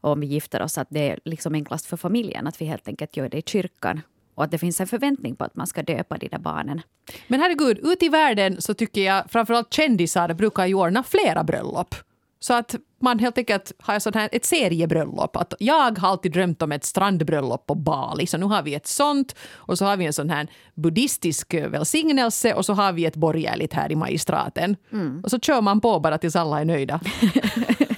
och 0.01 0.13
om 0.13 0.21
vi 0.21 0.27
gifter 0.27 0.63
oss, 0.63 0.79
att 0.79 0.89
det 0.91 1.11
är 1.11 1.19
liksom 1.25 1.55
enklast 1.55 1.87
för 1.87 1.97
familjen 1.97 2.47
att 2.47 2.61
vi 2.61 2.65
helt 2.65 2.89
enkelt 2.89 3.17
gör 3.17 3.29
det 3.29 3.39
i 3.39 3.43
kyrkan. 3.47 4.01
Och 4.35 4.45
att 4.45 4.51
det 4.51 4.59
finns 4.59 4.81
en 4.81 4.87
förväntning 4.87 5.37
på 5.37 5.45
att 5.45 5.57
man 5.57 5.67
ska 5.67 5.83
döpa 5.83 6.19
de 6.19 6.29
där 6.29 6.39
barnen. 6.39 6.83
Men 7.29 7.41
herregud, 7.41 7.79
ute 7.83 8.07
i 8.07 8.09
världen 8.09 8.63
så 8.63 8.75
tycker 8.75 9.01
jag 9.01 9.31
framförallt 9.31 9.73
kändisar 9.73 10.35
brukar 10.35 10.67
ju 10.67 10.75
ordna 10.75 11.03
flera 11.03 11.45
bröllop. 11.45 11.95
Så 12.41 12.55
att 12.55 12.75
man 13.01 13.19
helt 13.19 13.39
enkelt 13.39 13.73
har 13.79 13.99
sån 13.99 14.15
här, 14.15 14.29
ett 14.33 14.45
seriebröllop. 14.45 15.37
Att 15.37 15.55
jag 15.59 15.99
har 15.99 16.09
alltid 16.09 16.33
drömt 16.33 16.63
om 16.63 16.73
ett 16.73 16.85
strandbröllop 16.85 17.67
på 17.67 17.75
Bali, 17.75 18.27
så 18.27 18.37
nu 18.37 18.47
har 18.47 18.63
vi 18.63 18.75
ett 18.75 18.87
sånt. 18.87 19.37
Och 19.55 19.79
så 19.79 19.85
har 19.85 19.97
vi 19.97 20.07
en 20.07 20.13
sån 20.13 20.31
här 20.31 20.49
buddhistisk 20.75 21.55
välsignelse 21.55 22.55
och 22.55 22.65
så 22.65 22.73
har 22.73 22.93
vi 22.93 23.05
ett 23.05 23.17
borgerligt 23.17 23.73
här 23.73 23.93
i 23.93 23.97
magistraten. 23.97 24.77
Mm. 24.93 25.21
Och 25.25 25.31
så 25.31 25.39
kör 25.39 25.61
man 25.61 25.81
på 25.81 26.01
bara 26.01 26.19
tills 26.19 26.37
alla 26.37 26.61
är 26.61 26.65
nöjda. 26.65 27.01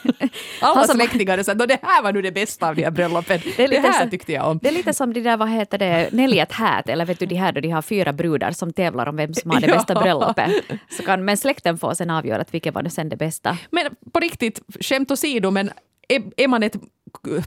Alla 0.60 0.84
släktingar 0.84 1.42
sa 1.42 1.52
att 1.52 1.58
det 1.58 1.78
här 1.82 2.02
var 2.02 2.12
nu 2.12 2.22
det 2.22 2.32
bästa 2.32 2.68
av 2.68 2.76
de 2.76 2.84
här 2.84 2.90
bröllopen. 2.90 3.40
Det, 3.56 3.64
är 3.64 3.68
lite 3.68 3.82
det 3.82 3.88
här 3.88 4.04
så, 4.04 4.10
tyckte 4.10 4.32
jag 4.32 4.50
om. 4.50 4.58
Det 4.62 4.68
är 4.68 4.72
lite 4.72 4.94
som 4.94 5.12
de 5.12 5.20
där, 5.20 5.36
vad 5.36 5.50
heter 5.50 5.78
det, 5.78 6.08
Nelly 6.12 6.38
ett 6.38 6.52
hat, 6.52 6.88
eller 6.88 7.04
vet 7.04 7.18
du 7.18 7.26
de 7.26 7.34
här 7.34 7.52
då 7.52 7.60
de 7.60 7.70
har 7.70 7.82
fyra 7.82 8.12
brudar 8.12 8.50
som 8.50 8.72
tävlar 8.72 9.06
om 9.06 9.16
vem 9.16 9.34
som 9.34 9.50
har 9.50 9.60
det 9.60 9.66
bästa 9.76 9.94
bröllopet. 9.94 10.50
Så 10.90 11.02
kan, 11.02 11.25
men 11.25 11.36
släkten 11.36 11.78
får 11.78 11.94
sen 11.94 12.10
avgöra 12.10 12.40
att 12.42 12.54
vilket 12.54 12.75
var 12.75 12.82
nu 12.82 12.90
sen 12.90 13.08
det 13.08 13.16
bästa. 13.16 13.58
Men 13.70 13.86
på 14.12 14.20
riktigt, 14.20 14.60
skämt 14.80 15.10
åsido, 15.10 15.50
men 15.50 15.70
är, 16.08 16.22
är 16.36 16.48
man 16.48 16.62
ett 16.62 16.76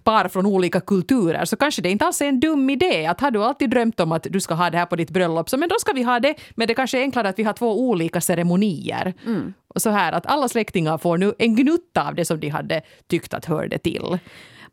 par 0.03 0.27
från 0.27 0.45
olika 0.45 0.81
kulturer 0.81 1.45
så 1.45 1.55
kanske 1.55 1.81
det 1.81 1.89
inte 1.89 2.05
alls 2.05 2.21
är 2.21 2.25
en 2.25 2.39
dum 2.39 2.69
idé. 2.69 3.05
Att 3.05 3.21
har 3.21 3.31
du 3.31 3.43
alltid 3.43 3.69
drömt 3.69 3.99
om 3.99 4.11
att 4.11 4.27
du 4.29 4.39
ska 4.39 4.53
ha 4.53 4.69
det 4.69 4.77
här 4.77 4.85
på 4.85 4.95
ditt 4.95 5.09
bröllop, 5.09 5.49
så 5.49 5.57
men 5.57 5.69
då 5.69 5.75
ska 5.79 5.93
vi 5.93 6.03
ha 6.03 6.19
det. 6.19 6.35
Men 6.55 6.67
det 6.67 6.73
kanske 6.73 6.97
är 6.97 7.01
enklare 7.01 7.29
att 7.29 7.39
vi 7.39 7.43
har 7.43 7.53
två 7.53 7.79
olika 7.79 8.21
ceremonier. 8.21 9.13
Mm. 9.25 9.53
Och 9.67 9.81
så 9.81 9.89
här 9.89 10.11
att 10.11 10.25
alla 10.25 10.47
släktingar 10.49 10.97
får 10.97 11.17
nu 11.17 11.33
en 11.39 11.55
gnutta 11.55 12.07
av 12.07 12.15
det 12.15 12.25
som 12.25 12.39
de 12.39 12.49
hade 12.49 12.81
tyckt 13.07 13.33
att 13.33 13.45
hörde 13.45 13.77
till. 13.77 14.19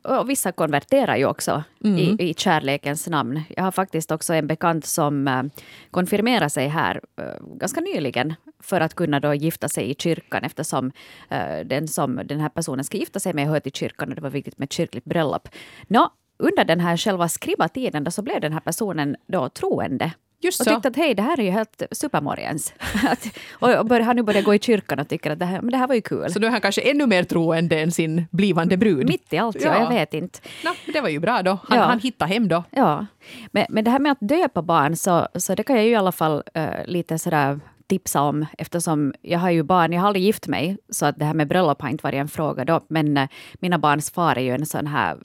Och 0.07 0.31
vissa 0.31 0.53
konverterar 0.53 1.17
ju 1.17 1.27
också 1.27 1.65
mm. 1.85 1.99
i, 1.99 2.17
i 2.19 2.35
kärlekens 2.35 3.09
namn. 3.09 3.43
Jag 3.57 3.65
har 3.65 3.73
faktiskt 3.73 4.11
också 4.11 4.35
en 4.35 4.47
bekant 4.47 4.87
som 4.87 5.29
äh, 5.29 5.43
konfirmerade 5.91 6.51
sig 6.51 6.69
här 6.69 7.01
äh, 7.21 7.47
ganska 7.57 7.81
nyligen 7.81 8.35
för 8.63 8.81
att 8.81 8.95
kunna 8.95 9.21
då 9.21 9.35
gifta 9.35 9.69
sig 9.69 9.91
i 9.91 9.95
kyrkan 9.95 10.45
eftersom 10.45 10.93
äh, 11.29 11.59
den 11.65 11.89
som 11.89 12.21
den 12.25 12.41
här 12.41 12.49
personen 12.49 12.85
ska 12.85 12.99
gifta 12.99 13.21
sig 13.21 13.35
med 13.35 13.49
hör 13.49 13.61
till 13.61 13.73
kyrkan 13.73 14.09
och 14.09 14.15
det 14.15 14.21
var 14.21 14.31
viktigt 14.31 14.59
med 14.59 14.67
ett 14.67 14.73
kyrkligt 14.73 15.05
bröllop. 15.05 15.49
Nå, 15.89 16.11
under 16.39 16.65
den 16.65 16.81
här 16.81 16.97
själva 16.97 17.29
skriva-tiden 17.29 18.05
då 18.05 18.11
så 18.11 18.23
blev 18.23 18.41
den 18.41 18.53
här 18.53 18.61
personen 18.61 19.17
då 19.27 19.49
troende 19.49 20.13
Just 20.41 20.61
och 20.61 20.67
tyckte 20.67 20.89
att 20.89 20.97
hej, 20.97 21.15
det 21.15 21.23
här 21.23 21.41
är 21.41 21.45
ju 21.45 21.51
helt 21.51 21.83
supermorgens. 21.93 22.75
och 23.53 23.87
bör, 23.87 24.01
har 24.01 24.15
nu 24.15 24.23
börjat 24.23 24.45
gå 24.45 24.55
i 24.55 24.59
kyrkan 24.59 24.99
och 24.99 25.09
tycker 25.09 25.31
att 25.31 25.39
det 25.39 25.45
här, 25.45 25.61
men 25.61 25.71
det 25.71 25.77
här 25.77 25.87
var 25.87 25.95
ju 25.95 26.01
kul. 26.01 26.33
Så 26.33 26.39
då 26.39 26.47
är 26.47 26.51
han 26.51 26.61
kanske 26.61 26.81
ännu 26.81 27.07
mer 27.07 27.25
troende 27.25 27.81
än 27.81 27.93
sin 27.93 28.27
blivande 28.31 28.77
brud? 28.77 29.09
Mitt 29.09 29.33
i 29.33 29.39
allt, 29.39 29.57
ja. 29.61 29.75
ja 29.75 29.81
jag 29.81 29.89
vet 29.89 30.15
inte. 30.15 30.39
No, 30.65 30.71
det 30.93 31.01
var 31.01 31.09
ju 31.09 31.19
bra 31.19 31.43
då. 31.43 31.59
Han, 31.65 31.79
ja. 31.79 31.85
han 31.85 32.01
hittade 32.01 32.33
hem 32.33 32.49
då. 32.49 32.65
Ja. 32.71 33.07
Men, 33.51 33.67
men 33.69 33.85
det 33.85 33.91
här 33.91 33.99
med 33.99 34.13
att 34.13 34.21
döpa 34.21 34.63
barn, 34.63 34.97
så, 34.97 35.29
så 35.35 35.55
det 35.55 35.63
kan 35.63 35.77
jag 35.77 35.85
ju 35.85 35.91
i 35.91 35.97
alla 35.97 36.13
fall 36.13 36.43
uh, 36.57 36.87
lite 36.87 37.19
sådär 37.19 37.61
tipsa 37.87 38.23
om 38.23 38.47
eftersom 38.59 39.15
jag 39.23 39.39
har 39.39 39.51
ju 39.51 39.63
barn, 39.63 39.93
jag 39.93 40.01
har 40.01 40.07
aldrig 40.07 40.25
gift 40.25 40.47
mig 40.47 40.79
så 40.89 41.07
att 41.07 41.19
det 41.19 41.25
här 41.25 41.35
med 41.35 41.49
bröllop 41.49 41.83
har 41.83 41.89
inte 41.89 42.03
varit 42.03 42.19
en 42.19 42.29
fråga 42.29 42.65
då 42.65 42.81
men 42.89 43.17
uh, 43.17 43.29
mina 43.55 43.79
barns 43.79 44.11
far 44.11 44.39
är 44.39 44.43
ju 44.43 44.55
en 44.55 44.67
sån 44.67 44.87
här 44.87 45.17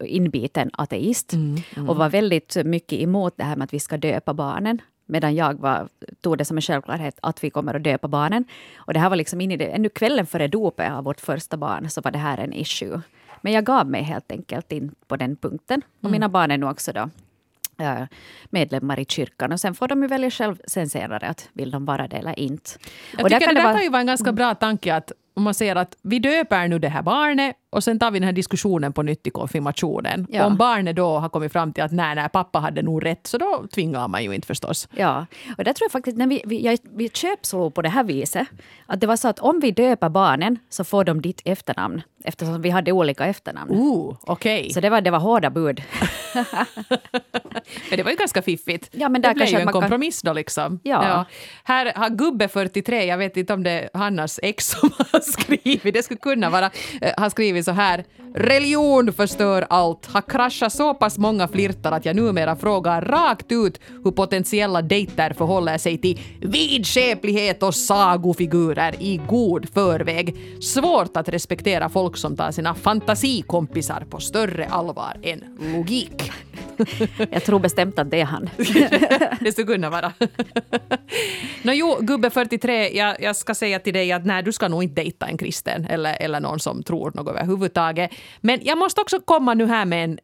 inbiten 0.00 0.70
ateist 0.72 1.32
mm, 1.32 1.56
mm. 1.76 1.88
och 1.88 1.96
var 1.96 2.08
väldigt 2.08 2.56
mycket 2.64 3.00
emot 3.00 3.34
det 3.36 3.44
här 3.44 3.56
med 3.56 3.64
att 3.64 3.74
vi 3.74 3.80
ska 3.80 3.96
döpa 3.96 4.34
barnen. 4.34 4.80
Medan 5.06 5.34
jag 5.34 5.60
var, 5.60 5.88
tog 6.20 6.38
det 6.38 6.44
som 6.44 6.56
en 6.56 6.62
självklarhet 6.62 7.18
att 7.22 7.44
vi 7.44 7.50
kommer 7.50 7.74
att 7.74 7.84
döpa 7.84 8.08
barnen. 8.08 8.44
Och 8.76 8.92
det 8.92 9.00
här 9.00 9.08
var 9.08 9.16
liksom 9.16 9.40
in 9.40 9.50
i 9.50 9.56
det, 9.56 9.66
ännu 9.66 9.88
kvällen 9.88 10.26
före 10.26 10.48
dopet 10.48 10.92
av 10.92 11.04
vårt 11.04 11.20
första 11.20 11.56
barn 11.56 11.90
så 11.90 12.00
var 12.00 12.10
det 12.10 12.18
här 12.18 12.38
en 12.38 12.52
issue. 12.52 13.00
Men 13.40 13.52
jag 13.52 13.64
gav 13.64 13.86
mig 13.86 14.02
helt 14.02 14.32
enkelt 14.32 14.72
in 14.72 14.94
på 15.06 15.16
den 15.16 15.36
punkten. 15.36 15.82
Och 15.98 16.04
mm. 16.04 16.12
mina 16.12 16.28
barn 16.28 16.50
är 16.50 16.58
nu 16.58 16.66
också 16.66 16.92
då 16.92 17.10
medlemmar 18.50 19.00
i 19.00 19.04
kyrkan. 19.04 19.52
Och 19.52 19.60
sen 19.60 19.74
får 19.74 19.88
de 19.88 20.02
ju 20.02 20.08
välja 20.08 20.30
själv 20.30 20.56
sen 20.66 20.88
senare 20.88 21.26
att 21.26 21.48
vill 21.52 21.70
de 21.70 21.84
vara 21.84 22.08
det 22.08 22.16
eller 22.16 22.38
inte. 22.38 22.70
Jag 23.12 23.24
och 23.24 23.30
tycker 23.30 23.46
det, 23.46 23.54
det 23.54 23.60
där 23.60 23.64
vara... 23.64 23.74
kan 23.74 23.82
ju 23.82 23.88
vara 23.88 24.00
en 24.00 24.06
ganska 24.06 24.32
bra 24.32 24.54
tanke 24.54 24.94
att 24.94 25.12
om 25.34 25.42
man 25.42 25.54
säger 25.54 25.76
att 25.76 25.96
vi 26.02 26.18
döper 26.18 26.68
nu 26.68 26.78
det 26.78 26.88
här 26.88 27.02
barnet 27.02 27.56
och 27.74 27.84
sen 27.84 27.98
tar 27.98 28.10
vi 28.10 28.18
den 28.18 28.26
här 28.26 28.32
diskussionen 28.32 28.92
på 28.92 29.02
nytt 29.02 29.26
i 29.26 29.30
konfirmationen. 29.30 30.26
Ja. 30.30 30.46
Om 30.46 30.56
barnet 30.56 30.96
då 30.96 31.18
har 31.18 31.28
kommit 31.28 31.52
fram 31.52 31.72
till 31.72 31.82
att 31.82 31.92
nej, 31.92 32.14
nej, 32.14 32.28
pappa 32.28 32.58
hade 32.58 32.82
nog 32.82 33.04
rätt, 33.04 33.26
så 33.26 33.38
då 33.38 33.66
tvingar 33.74 34.08
man 34.08 34.24
ju 34.24 34.34
inte 34.34 34.46
förstås. 34.46 34.88
Ja, 34.94 35.26
och 35.58 35.64
där 35.64 35.72
tror 35.72 35.84
jag 35.84 35.92
faktiskt, 35.92 36.16
när 36.16 36.26
vi, 36.26 36.42
vi, 36.44 36.64
jag, 36.64 36.78
vi 36.82 37.08
köpslog 37.08 37.74
på 37.74 37.82
det 37.82 37.88
här 37.88 38.04
viset, 38.04 38.48
att 38.86 39.00
det 39.00 39.06
var 39.06 39.16
så 39.16 39.28
att 39.28 39.38
om 39.38 39.60
vi 39.60 39.70
döper 39.70 40.08
barnen 40.08 40.58
så 40.68 40.84
får 40.84 41.04
de 41.04 41.22
ditt 41.22 41.40
efternamn, 41.44 42.02
eftersom 42.24 42.62
vi 42.62 42.70
hade 42.70 42.92
olika 42.92 43.26
efternamn. 43.26 43.70
Ooh, 43.70 44.16
okay. 44.22 44.70
Så 44.70 44.80
det 44.80 44.90
var, 44.90 45.00
det 45.00 45.10
var 45.10 45.18
hårda 45.18 45.50
bud. 45.50 45.82
men 47.90 47.96
det 47.96 48.02
var 48.02 48.10
ju 48.10 48.16
ganska 48.16 48.42
fiffigt. 48.42 48.88
Ja, 48.92 49.08
men 49.08 49.22
där 49.22 49.28
det 49.28 49.34
blev 49.34 49.48
ju 49.48 49.58
en 49.58 49.72
kompromiss 49.72 50.22
kan... 50.22 50.28
då 50.28 50.32
liksom. 50.32 50.80
Ja. 50.82 51.08
ja. 51.08 51.24
Här 51.64 51.92
har 51.94 52.10
Gubbe 52.10 52.48
43, 52.48 53.04
jag 53.04 53.18
vet 53.18 53.36
inte 53.36 53.54
om 53.54 53.62
det 53.62 53.70
är 53.70 53.90
Hannas 53.94 54.40
ex 54.42 54.68
som 54.68 54.90
har 54.98 55.20
skrivit, 55.32 55.94
det 55.94 56.02
skulle 56.02 56.20
kunna 56.20 56.50
vara, 56.50 56.70
eh, 57.00 57.12
har 57.16 57.30
skrivit 57.30 57.64
så 57.64 57.70
här. 57.70 58.04
Religion 58.36 59.12
förstör 59.12 59.66
allt. 59.70 60.06
Har 60.06 60.22
kraschat 60.22 60.72
så 60.72 60.94
pass 60.94 61.18
många 61.18 61.48
flirtar 61.48 61.92
att 61.92 62.04
jag 62.04 62.16
numera 62.16 62.56
frågar 62.56 63.02
rakt 63.02 63.52
ut 63.52 63.80
hur 64.04 64.10
potentiella 64.10 64.82
dejter 64.82 65.32
förhåller 65.32 65.78
sig 65.78 65.98
till 65.98 66.20
vidskeplighet 66.40 67.62
och 67.62 67.74
sagofigurer 67.74 68.94
i 68.98 69.20
god 69.28 69.68
förväg. 69.74 70.36
Svårt 70.62 71.16
att 71.16 71.28
respektera 71.28 71.88
folk 71.88 72.16
som 72.16 72.36
tar 72.36 72.50
sina 72.50 72.74
fantasikompisar 72.74 74.06
på 74.10 74.20
större 74.20 74.66
allvar 74.66 75.16
än 75.22 75.44
logik. 75.74 76.32
Jag 77.30 77.44
tror 77.44 77.58
bestämt 77.58 77.98
att 77.98 78.10
det 78.10 78.20
är 78.20 78.24
han. 78.24 78.50
det 79.40 79.52
skulle 79.52 79.66
kunna 79.66 79.90
vara. 79.90 80.12
Nå 81.62 81.72
jo, 81.72 81.98
gubbe 82.00 82.30
43, 82.30 82.96
jag, 82.96 83.16
jag, 83.20 83.36
ska 83.36 83.54
säga 83.54 83.78
till 83.78 83.94
dig 83.94 84.12
att 84.12 84.24
nej, 84.24 84.42
du 84.42 84.52
ska 84.52 84.68
nog 84.68 84.82
inte 84.82 85.02
dejta 85.02 85.26
en 85.26 85.38
kristen 85.38 85.86
eller, 85.86 86.16
eller 86.20 86.40
någon 86.40 86.60
som 86.60 86.82
tror 86.82 87.12
något 87.14 87.28
överhuvudtaget. 87.28 88.10
Men 88.40 88.60
jag 88.62 88.78
måste 88.78 89.00
också 89.00 89.20
komma 89.20 89.54
nu 89.54 89.66
här 89.66 89.84
med 89.84 90.04
en, 90.04 90.18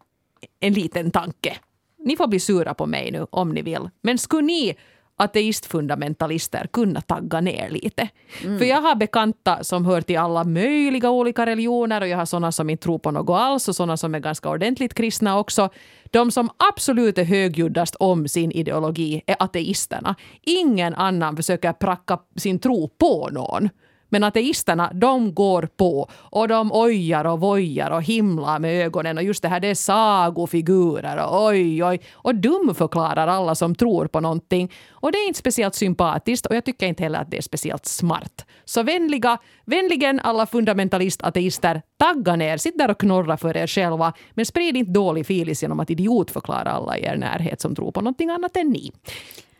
en 0.61 0.73
liten 0.73 1.11
tanke. 1.11 1.57
Ni 1.99 2.17
får 2.17 2.27
bli 2.27 2.41
sura 2.41 2.75
på 2.75 2.87
mig 2.87 3.11
nu 3.11 3.27
om 3.31 3.51
ni 3.51 3.63
vill. 3.63 3.89
Men 4.03 4.19
skulle 4.19 4.47
ni 4.47 4.77
ateistfundamentalister 5.21 6.67
kunna 6.73 7.01
tagga 7.01 7.41
ner 7.41 7.71
lite. 7.71 8.09
Mm. 8.45 8.59
För 8.59 8.65
jag 8.65 8.81
har 8.81 8.95
bekanta 8.95 9.65
som 9.65 9.85
hör 9.85 10.01
till 10.01 10.19
alla 10.19 10.45
möjliga 10.45 11.11
olika 11.11 11.47
religioner 11.47 12.01
och 12.01 12.09
jag 12.09 12.19
har 12.19 12.27
såna 12.27 12.53
som 12.53 12.71
inte 12.71 12.83
tror 12.83 12.99
på 12.99 13.11
något 13.11 13.41
alls 13.41 13.69
och 13.69 13.77
såna 13.77 13.97
som 13.97 14.15
är 14.15 14.19
ganska 14.19 14.49
ordentligt 14.49 14.95
kristna 14.95 15.39
också. 15.39 15.69
De 16.11 16.31
som 16.31 16.51
absolut 16.73 17.19
är 17.19 17.25
högljuddast 17.25 17.95
om 17.95 18.29
sin 18.29 18.53
ideologi 18.53 19.23
är 19.27 19.37
ateisterna. 19.39 20.15
Ingen 20.43 20.95
annan 20.95 21.37
försöker 21.37 21.73
pracka 21.73 22.19
sin 22.37 22.59
tro 22.59 22.89
på 22.89 23.29
någon. 23.33 23.69
Men 24.11 24.25
ateisterna, 24.25 24.93
de 24.95 25.35
går 25.35 25.69
på 25.77 26.09
och 26.15 26.49
de 26.49 26.73
ojar 26.73 27.25
och 27.25 27.41
vojar 27.41 27.91
och 27.91 28.03
himlar 28.03 28.59
med 28.59 28.87
ögonen 28.87 29.19
och 29.19 29.25
just 29.25 29.43
det 29.43 29.49
här, 29.49 29.61
det 29.61 29.69
är 29.69 29.75
sagofigurer 29.75 31.27
och 31.27 31.47
oj, 31.47 31.85
oj. 31.85 32.01
Och 32.13 32.35
dumförklarar 32.35 33.27
alla 33.27 33.55
som 33.55 33.75
tror 33.75 34.07
på 34.07 34.21
någonting. 34.21 34.73
Och 34.91 35.13
det 35.13 35.19
är 35.19 35.27
inte 35.27 35.39
speciellt 35.39 35.75
sympatiskt 35.75 36.47
och 36.47 36.57
jag 36.57 36.65
tycker 36.65 36.87
inte 36.87 37.03
heller 37.03 37.19
att 37.19 37.31
det 37.31 37.39
är 37.39 37.43
speciellt 37.43 37.87
smart. 37.87 38.47
Så 38.65 38.83
vänliga, 38.83 39.39
vänligen 39.65 40.21
alla 40.21 40.47
fundamentalist-ateister, 40.47 41.83
tagga 41.99 42.37
ner, 42.37 42.57
sitt 42.57 42.79
där 42.79 42.91
och 42.91 43.01
knorra 43.01 43.37
för 43.37 43.57
er 43.57 43.67
själva, 43.67 44.13
men 44.31 44.47
sprid 44.47 44.77
inte 44.77 44.93
dålig 44.93 45.27
filis 45.27 45.63
genom 45.63 45.81
att 45.81 45.91
idiotförklara 45.91 46.71
alla 46.71 46.99
i 46.99 47.05
er 47.05 47.17
närhet 47.17 47.61
som 47.61 47.75
tror 47.75 47.93
på 47.93 48.01
någonting 48.01 48.31
annat 48.31 48.57
än 48.57 48.71
ni. 48.71 48.93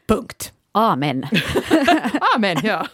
Punkt. 0.09 0.53
Amen. 0.73 1.27
Amen, 2.37 2.57
ja. 2.63 2.87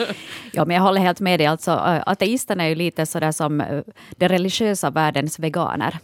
ja, 0.52 0.64
men 0.64 0.76
jag 0.76 0.82
håller 0.82 1.00
helt 1.00 1.20
med 1.20 1.40
dig. 1.40 1.46
Alltså, 1.46 1.70
ateisterna 2.06 2.64
är 2.64 2.68
ju 2.68 2.74
lite 2.74 3.06
sådär 3.06 3.32
som 3.32 3.82
den 4.10 4.28
religiösa 4.28 4.90
världens 4.90 5.38
veganer. 5.38 5.98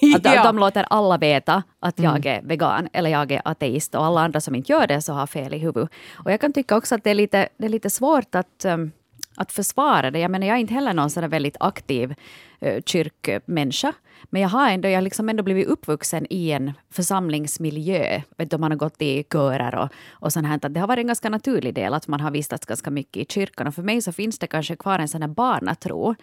Att 0.16 0.24
ja. 0.24 0.44
de 0.44 0.58
låter 0.58 0.86
alla 0.90 1.18
veta 1.18 1.62
att 1.80 1.98
jag 1.98 2.26
mm. 2.26 2.38
är 2.38 2.48
vegan 2.48 2.88
eller 2.92 3.10
jag 3.10 3.32
är 3.32 3.42
ateist 3.44 3.94
och 3.94 4.04
alla 4.04 4.20
andra 4.20 4.40
som 4.40 4.54
inte 4.54 4.72
gör 4.72 4.86
det 4.86 5.02
så 5.02 5.12
har 5.12 5.26
fel 5.26 5.54
i 5.54 5.58
huvudet. 5.58 5.90
Och 6.24 6.32
jag 6.32 6.40
kan 6.40 6.52
tycka 6.52 6.76
också 6.76 6.94
att 6.94 7.04
det 7.04 7.10
är 7.10 7.14
lite, 7.14 7.48
det 7.56 7.64
är 7.64 7.68
lite 7.68 7.90
svårt 7.90 8.34
att, 8.34 8.64
um, 8.64 8.92
att 9.38 9.52
försvara 9.52 10.10
det. 10.10 10.18
Jag 10.18 10.30
menar, 10.30 10.46
jag 10.46 10.56
är 10.56 10.60
inte 10.60 10.74
heller 10.74 10.94
någon 10.94 11.10
sån 11.10 11.28
väldigt 11.28 11.56
aktiv 11.60 12.14
uh, 12.62 12.80
kyrkmänniska. 12.86 13.92
Men 14.30 14.42
jag 14.42 14.48
har 14.48 14.70
ändå, 14.70 14.88
jag 14.88 15.04
liksom 15.04 15.28
ändå 15.28 15.42
blivit 15.42 15.66
uppvuxen 15.66 16.26
i 16.30 16.50
en 16.50 16.72
församlingsmiljö. 16.90 18.22
Vet 18.36 18.50
du, 18.50 18.58
man 18.58 18.70
har 18.70 18.78
gått 18.78 19.02
i 19.02 19.24
körer 19.32 19.74
och, 19.74 19.88
och 20.10 20.32
sånt 20.32 20.46
här. 20.46 20.68
Det 20.68 20.80
har 20.80 20.86
varit 20.86 21.02
en 21.02 21.06
ganska 21.06 21.30
naturlig 21.30 21.74
del 21.74 21.94
att 21.94 22.08
man 22.08 22.20
har 22.20 22.30
vistats 22.30 22.66
ganska 22.66 22.90
mycket 22.90 23.16
i 23.22 23.26
kyrkan. 23.32 23.66
Och 23.66 23.74
för 23.74 23.82
mig 23.82 24.02
så 24.02 24.12
finns 24.12 24.38
det 24.38 24.46
kanske 24.46 24.76
kvar 24.76 24.98
en 24.98 25.08
sån 25.08 25.22
här 25.22 25.28
barnatro 25.28 26.14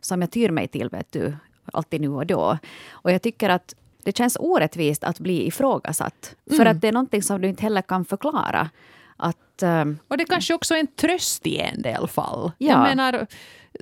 som 0.00 0.20
jag 0.20 0.30
tyr 0.30 0.50
mig 0.50 0.68
till 0.68 0.88
vet 0.88 1.12
du, 1.12 1.36
alltid 1.72 2.00
nu 2.00 2.08
och 2.08 2.26
då. 2.26 2.58
Och 2.90 3.12
jag 3.12 3.22
tycker 3.22 3.48
att 3.50 3.74
det 4.04 4.16
känns 4.16 4.36
orättvist 4.40 5.04
att 5.04 5.20
bli 5.20 5.46
ifrågasatt. 5.46 6.36
Mm. 6.46 6.58
För 6.58 6.66
att 6.66 6.80
det 6.80 6.88
är 6.88 6.92
någonting 6.92 7.22
som 7.22 7.40
du 7.40 7.48
inte 7.48 7.62
heller 7.62 7.82
kan 7.82 8.04
förklara. 8.04 8.70
Att, 9.16 9.62
um, 9.62 9.98
och 10.08 10.18
det 10.18 10.24
kanske 10.24 10.54
också 10.54 10.74
är 10.74 10.80
en 10.80 10.86
tröst 10.86 11.46
i 11.46 11.58
en 11.58 11.82
del 11.82 12.08
fall. 12.08 12.52
Ja. 12.58 12.70
Jag 12.70 12.82
menar, 12.82 13.26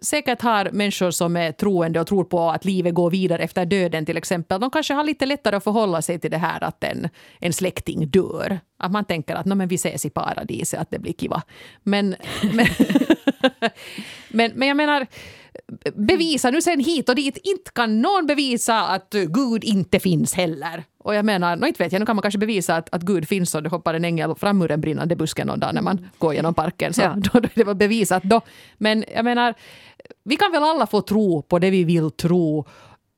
säkert 0.02 0.42
har 0.42 0.70
människor 0.72 1.10
som 1.10 1.36
är 1.36 1.52
troende 1.52 2.00
och 2.00 2.06
tror 2.06 2.24
på 2.24 2.50
att 2.50 2.64
livet 2.64 2.94
går 2.94 3.10
vidare 3.10 3.42
efter 3.42 3.66
döden 3.66 4.06
till 4.06 4.16
exempel, 4.16 4.60
de 4.60 4.70
kanske 4.70 4.94
har 4.94 5.04
lite 5.04 5.26
lättare 5.26 5.56
att 5.56 5.64
förhålla 5.64 6.02
sig 6.02 6.18
till 6.18 6.30
det 6.30 6.38
här 6.38 6.64
att 6.64 6.84
en, 6.84 7.08
en 7.40 7.52
släkting 7.52 8.08
dör. 8.08 8.60
Att 8.78 8.92
man 8.92 9.04
tänker 9.04 9.34
att 9.34 9.46
men 9.46 9.68
vi 9.68 9.74
ses 9.74 10.06
i 10.06 10.10
paradiset, 10.10 10.80
att 10.80 10.90
det 10.90 10.98
blir 10.98 11.12
kiva. 11.12 11.42
Men, 11.82 12.16
men, 12.52 12.66
men, 14.28 14.52
men 14.54 14.68
jag 14.68 14.76
menar, 14.76 15.06
bevisa 15.94 16.50
nu 16.50 16.62
sen 16.62 16.80
hit 16.80 17.08
och 17.08 17.14
dit. 17.14 17.38
Inte 17.42 17.70
kan 17.74 18.00
någon 18.00 18.26
bevisa 18.26 18.80
att 18.80 19.14
Gud 19.28 19.64
inte 19.64 20.00
finns 20.00 20.34
heller. 20.34 20.84
Och 21.02 21.14
jag 21.14 21.24
menar, 21.24 21.56
no, 21.56 21.66
inte 21.66 21.82
vet 21.82 21.92
jag, 21.92 22.00
nu 22.00 22.06
kan 22.06 22.16
man 22.16 22.22
kanske 22.22 22.38
bevisa 22.38 22.76
att, 22.76 22.94
att 22.94 23.02
Gud 23.02 23.28
finns 23.28 23.54
och 23.54 23.62
det 23.62 23.68
hoppar 23.68 23.94
en 23.94 24.04
ängel 24.04 24.34
fram 24.34 24.62
ur 24.62 24.70
en 24.70 24.80
brinnande 24.80 25.16
buske 25.16 25.44
någon 25.44 25.60
dag 25.60 25.74
när 25.74 25.82
man 25.82 26.08
går 26.18 26.34
genom 26.34 26.54
parken. 26.54 26.92
Så 26.92 27.00
ja. 27.02 27.14
då, 27.32 27.40
då 27.40 27.48
det 27.54 27.64
var 27.64 27.74
bevisat 27.74 28.22
då. 28.22 28.40
Men 28.78 29.04
jag 29.14 29.24
menar, 29.24 29.54
vi 30.24 30.36
kan 30.36 30.52
väl 30.52 30.62
alla 30.62 30.86
få 30.86 31.00
tro 31.00 31.42
på 31.42 31.58
det 31.58 31.70
vi 31.70 31.84
vill 31.84 32.10
tro 32.10 32.66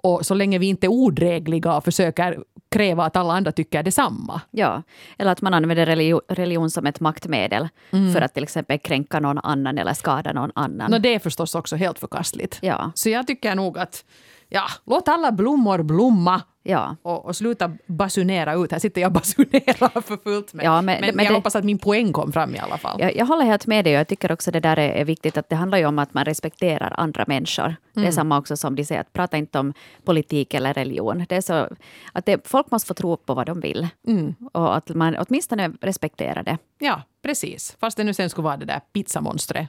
och 0.05 0.26
så 0.26 0.35
länge 0.35 0.59
vi 0.59 0.67
inte 0.67 0.87
är 0.87 0.88
odrägliga 0.88 1.76
och 1.76 1.85
försöker 1.85 2.38
kräva 2.71 3.05
att 3.05 3.17
alla 3.17 3.33
andra 3.33 3.53
tycker 3.53 3.83
detsamma. 3.83 4.41
Ja, 4.50 4.83
eller 5.19 5.33
att 5.33 5.43
man 5.43 5.55
använder 5.55 5.87
religion, 5.87 6.21
religion 6.29 6.71
som 6.71 6.87
ett 6.87 7.00
maktmedel 7.00 7.69
mm. 7.91 8.12
för 8.12 8.21
att 8.21 8.35
till 8.35 8.43
exempel 8.43 8.79
kränka 8.79 9.21
någon 9.21 9.38
annan 9.38 9.79
eller 9.79 9.93
skada 9.93 10.33
någon 10.33 10.53
annan. 10.55 10.91
No, 10.91 10.99
det 10.99 11.14
är 11.14 11.19
förstås 11.19 11.55
också 11.55 11.76
helt 11.76 11.99
förkastligt. 11.99 12.59
Ja. 12.62 12.93
Så 12.95 13.09
jag 13.09 13.26
tycker 13.26 13.55
nog 13.55 13.79
att 13.79 14.05
ja, 14.48 14.64
låt 14.84 15.08
alla 15.08 15.32
blommor 15.32 15.82
blomma 15.82 16.42
Ja. 16.66 16.96
Och, 17.02 17.26
och, 17.26 17.36
sluta 17.36 17.72
basunera 17.86 18.54
ut. 18.54 18.72
Här 18.72 18.78
sitter 18.78 19.00
jag 19.00 19.08
och 19.08 19.12
basunerar 19.12 20.00
för 20.00 20.16
fullt. 20.16 20.54
Med. 20.54 20.64
Ja, 20.64 20.82
men, 20.82 21.00
men, 21.00 21.16
men 21.16 21.24
jag 21.24 21.32
det, 21.32 21.36
hoppas 21.36 21.56
att 21.56 21.64
min 21.64 21.78
poäng 21.78 22.12
kom 22.12 22.32
fram 22.32 22.54
i 22.54 22.58
alla 22.58 22.78
fall. 22.78 23.00
Jag, 23.00 23.16
jag 23.16 23.26
håller 23.26 23.44
helt 23.44 23.66
med 23.66 23.84
dig 23.84 23.92
jag 23.92 24.08
tycker 24.08 24.32
också 24.32 24.50
det 24.50 24.60
där 24.60 24.78
är, 24.78 24.88
är, 24.88 25.04
viktigt 25.04 25.36
att 25.36 25.48
det 25.48 25.56
handlar 25.56 25.78
ju 25.78 25.86
om 25.86 25.98
att 25.98 26.14
man 26.14 26.24
respekterar 26.24 26.94
andra 26.96 27.24
människor. 27.26 27.64
Mm. 27.64 27.76
Det 27.92 28.00
är 28.00 28.02
mm. 28.02 28.12
samma 28.12 28.38
också 28.38 28.56
som 28.56 28.74
de 28.74 28.84
säger, 28.84 29.00
att 29.00 29.12
prata 29.12 29.36
inte 29.36 29.58
om 29.58 29.74
politik 30.04 30.54
eller 30.54 30.74
religion. 30.74 31.24
Det 31.28 31.36
är 31.36 31.40
så, 31.40 31.68
att 32.12 32.26
det, 32.26 32.48
folk 32.48 32.70
måste 32.70 32.88
få 32.88 32.94
tro 32.94 33.16
på 33.16 33.34
vad 33.34 33.46
de 33.46 33.60
vill. 33.60 33.88
Mm. 34.06 34.34
Och 34.52 34.76
att 34.76 34.88
man 34.88 35.16
åtminstone 35.18 35.72
respekterar 35.80 36.42
det. 36.42 36.58
Ja, 36.78 37.02
precis. 37.22 37.76
Fast 37.80 37.96
det 37.96 38.04
nu 38.04 38.14
sen 38.14 38.30
skulle 38.30 38.44
vara 38.44 38.56
det 38.56 38.66
där 38.66 38.80
pizzamonstret 38.92 39.68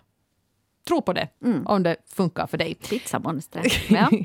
tro 0.87 1.01
på 1.01 1.13
det 1.13 1.27
mm. 1.43 1.67
om 1.67 1.83
det 1.83 1.95
funkar 2.07 2.47
för 2.47 2.57
dig. 2.57 2.75
Pizzamonstret. 2.75 3.73
Ja. 3.89 4.09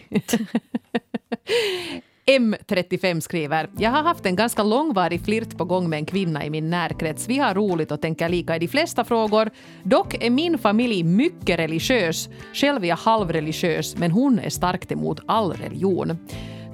M35 2.27 3.21
skriver, 3.21 3.71
jag 3.79 3.91
har 3.91 4.03
haft 4.03 4.27
en 4.27 4.37
ganska 4.37 4.63
långvarig 4.63 5.25
flirt 5.25 5.59
på 5.59 5.65
gång 5.65 5.91
med 5.91 5.97
en 5.97 6.07
kvinna 6.07 6.45
i 6.45 6.51
min 6.51 6.71
närkrets. 6.71 7.29
Vi 7.29 7.39
har 7.39 7.55
roligt 7.55 7.93
och 7.93 8.01
tänker 8.01 8.29
lika 8.29 8.57
i 8.57 8.59
de 8.59 8.69
flesta 8.69 9.05
frågor. 9.05 9.51
Dock 9.83 10.15
är 10.25 10.31
min 10.31 10.59
familj 10.59 11.03
mycket 11.03 11.59
religiös. 11.59 12.29
Själv 12.55 12.85
är 12.85 12.89
jag 12.89 12.97
halvreligiös, 12.97 13.97
men 13.97 14.11
hon 14.11 14.39
är 14.39 14.51
starkt 14.51 14.93
emot 14.93 15.21
all 15.27 15.53
religion. 15.53 16.19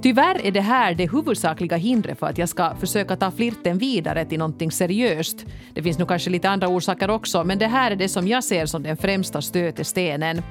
Tyvärr 0.07 0.47
är 0.47 0.53
det 0.53 0.61
här 0.61 0.95
det 0.95 1.13
huvudsakliga 1.13 1.77
hindret 1.77 2.19
för 2.19 2.27
att 2.27 2.39
jag 2.39 2.49
ska 2.49 2.75
försöka 2.75 3.17
ta 3.17 3.31
flirten 3.31 3.79
vidare 3.79 4.25
till 4.25 4.39
någonting 4.39 4.71
seriöst. 4.71 5.47
Det 5.75 5.83
finns 5.83 5.99
nog 5.99 6.09
kanske 6.09 6.31
lite 6.31 6.49
andra 6.51 6.69
orsaker 6.69 7.11
också, 7.11 7.45
men 7.45 7.59
det 7.59 7.67
här 7.67 7.91
är 7.91 7.97
det 7.97 8.09
som 8.09 8.29
jag 8.29 8.45
ser 8.45 8.67
som 8.67 8.83
den 8.83 8.97
främsta 8.97 9.43
stötestenen. 9.43 10.43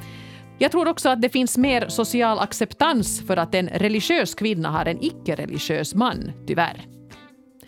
Jag 0.57 0.71
tror 0.71 0.87
också 0.87 1.09
att 1.09 1.21
det 1.21 1.29
finns 1.29 1.57
mer 1.57 1.87
social 1.87 2.39
acceptans 2.39 3.27
för 3.27 3.37
att 3.37 3.55
en 3.55 3.67
religiös 3.69 4.35
kvinna 4.35 4.69
har 4.69 4.85
en 4.85 5.03
icke-religiös 5.03 5.95
man, 5.95 6.31
tyvärr. 6.47 6.87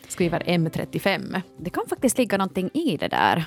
Skriver 0.07 0.39
M35. 0.39 1.41
Det 1.59 1.69
kan 1.69 1.83
faktiskt 1.89 2.17
ligga 2.17 2.37
någonting 2.37 2.69
i 2.73 2.97
det 2.97 3.07
där. 3.07 3.45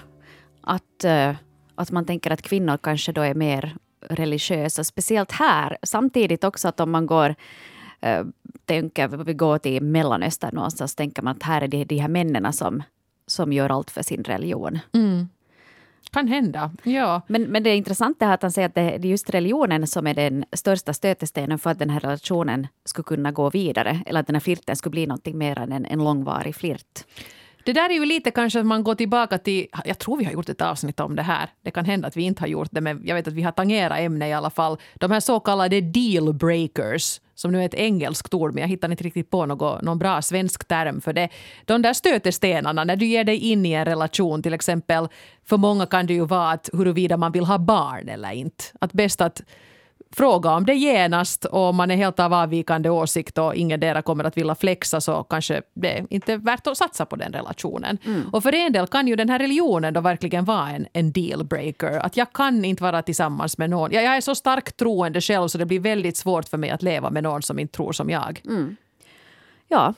Att, 0.60 1.04
eh, 1.04 1.34
att 1.74 1.90
man 1.90 2.06
tänker 2.06 2.30
att 2.30 2.42
kvinnor 2.42 2.78
kanske 2.82 3.12
då 3.12 3.22
är 3.22 3.34
mer 3.34 3.76
religiösa, 4.08 4.84
speciellt 4.84 5.32
här. 5.32 5.78
Samtidigt 5.82 6.44
också 6.44 6.68
att 6.68 6.80
om 6.80 6.90
man 6.90 7.06
går 7.06 7.34
tänker, 8.64 9.08
vi 9.08 9.34
går 9.34 9.58
till 9.58 9.82
Mellanöstern 9.82 10.54
någonstans, 10.54 10.94
tänker 10.94 11.22
man 11.22 11.36
att 11.36 11.42
här 11.42 11.62
är 11.62 11.68
det 11.68 11.84
de 11.84 11.98
här 11.98 12.08
männen 12.08 12.52
som, 12.52 12.82
som 13.26 13.52
gör 13.52 13.70
allt 13.70 13.90
för 13.90 14.02
sin 14.02 14.24
religion. 14.24 14.78
Mm. 14.92 15.28
Kan 16.12 16.28
hända, 16.28 16.70
ja. 16.82 17.22
Men, 17.26 17.42
men 17.42 17.62
det 17.62 17.76
intressanta 17.76 18.26
är 18.26 18.34
att 18.34 18.42
han 18.42 18.52
säger 18.52 18.68
att 18.68 18.74
det 18.74 18.80
är 18.80 18.98
just 18.98 19.30
religionen 19.30 19.86
som 19.86 20.06
är 20.06 20.14
den 20.14 20.44
största 20.52 20.92
stötestenen 20.92 21.58
för 21.58 21.70
att 21.70 21.78
den 21.78 21.90
här 21.90 22.00
relationen 22.00 22.66
skulle 22.84 23.04
kunna 23.04 23.32
gå 23.32 23.50
vidare. 23.50 24.02
Eller 24.06 24.20
att 24.20 24.26
den 24.26 24.34
här 24.36 24.40
flirten 24.40 24.76
skulle 24.76 24.90
bli 24.90 25.06
någonting 25.06 25.38
mer 25.38 25.58
än 25.58 25.72
en, 25.72 25.86
en 25.86 26.04
långvarig 26.04 26.56
flirt. 26.56 27.04
Det 27.64 27.72
där 27.72 27.90
är 27.90 27.94
ju 27.94 28.04
lite 28.04 28.30
kanske 28.30 28.60
att 28.60 28.66
man 28.66 28.84
går 28.84 28.94
tillbaka 28.94 29.38
till, 29.38 29.66
jag 29.84 29.98
tror 29.98 30.16
vi 30.16 30.24
har 30.24 30.32
gjort 30.32 30.48
ett 30.48 30.60
avsnitt 30.60 31.00
om 31.00 31.16
det 31.16 31.22
här. 31.22 31.48
Det 31.62 31.70
kan 31.70 31.84
hända 31.84 32.08
att 32.08 32.16
vi 32.16 32.22
inte 32.22 32.42
har 32.42 32.48
gjort 32.48 32.68
det, 32.70 32.80
men 32.80 33.02
jag 33.04 33.14
vet 33.14 33.28
att 33.28 33.34
vi 33.34 33.42
har 33.42 33.52
tangerat 33.52 33.98
ämnet 33.98 34.28
i 34.28 34.32
alla 34.32 34.50
fall. 34.50 34.78
De 34.94 35.10
här 35.10 35.20
så 35.20 35.40
kallade 35.40 35.80
dealbreakers 35.80 37.20
som 37.34 37.52
nu 37.52 37.62
är 37.62 37.66
ett 37.66 37.74
engelskt 37.74 38.34
ord, 38.34 38.54
men 38.54 38.60
jag 38.60 38.68
hittar 38.68 38.90
inte 38.90 39.04
riktigt 39.04 39.30
på 39.30 39.46
något, 39.46 39.82
någon 39.82 39.98
bra 39.98 40.22
svensk 40.22 40.68
term 40.68 41.00
för 41.00 41.12
det. 41.12 41.28
De 41.64 41.82
där 41.82 41.92
stötestenarna 41.92 42.84
när 42.84 42.96
du 42.96 43.06
ger 43.06 43.24
dig 43.24 43.36
in 43.36 43.66
i 43.66 43.72
en 43.72 43.84
relation, 43.84 44.42
till 44.42 44.54
exempel, 44.54 45.08
för 45.44 45.56
många 45.56 45.86
kan 45.86 46.06
det 46.06 46.14
ju 46.14 46.26
vara 46.26 46.50
att 46.50 46.70
huruvida 46.72 47.16
man 47.16 47.32
vill 47.32 47.44
ha 47.44 47.58
barn 47.58 48.08
eller 48.08 48.32
inte. 48.32 48.64
Att 48.80 48.92
bäst 48.92 49.20
att 49.20 49.42
fråga 50.16 50.50
om 50.50 50.66
det 50.66 50.74
genast 50.74 51.44
och 51.44 51.60
om 51.60 51.76
man 51.76 51.90
är 51.90 51.96
helt 51.96 52.20
av 52.20 52.34
avvikande 52.34 52.90
åsikt 52.90 53.38
och 53.38 53.54
ingen 53.54 53.80
dera 53.80 54.02
kommer 54.02 54.24
att 54.24 54.36
vilja 54.36 54.54
flexa 54.54 55.00
så 55.00 55.22
kanske 55.22 55.62
det 55.74 55.98
är 55.98 56.06
inte 56.10 56.32
är 56.32 56.36
värt 56.36 56.66
att 56.66 56.76
satsa 56.76 57.06
på 57.06 57.16
den 57.16 57.32
relationen. 57.32 57.98
Mm. 58.06 58.28
Och 58.32 58.42
för 58.42 58.54
en 58.54 58.72
del 58.72 58.86
kan 58.86 59.08
ju 59.08 59.16
den 59.16 59.28
här 59.28 59.38
religionen 59.38 59.94
då 59.94 60.00
verkligen 60.00 60.44
vara 60.44 60.70
en, 60.70 60.86
en 60.92 61.12
dealbreaker. 61.12 61.98
Att 61.98 62.16
jag 62.16 62.32
kan 62.32 62.64
inte 62.64 62.82
vara 62.82 63.02
tillsammans 63.02 63.58
med 63.58 63.70
någon. 63.70 63.92
Jag, 63.92 64.04
jag 64.04 64.16
är 64.16 64.20
så 64.20 64.34
starkt 64.34 64.76
troende 64.76 65.20
själv 65.20 65.48
så 65.48 65.58
det 65.58 65.66
blir 65.66 65.80
väldigt 65.80 66.16
svårt 66.16 66.48
för 66.48 66.58
mig 66.58 66.70
att 66.70 66.82
leva 66.82 67.10
med 67.10 67.22
någon 67.22 67.42
som 67.42 67.58
inte 67.58 67.76
tror 67.76 67.92
som 67.92 68.10
jag. 68.10 68.42
Mm. 68.44 68.76
Ja, 69.68 69.94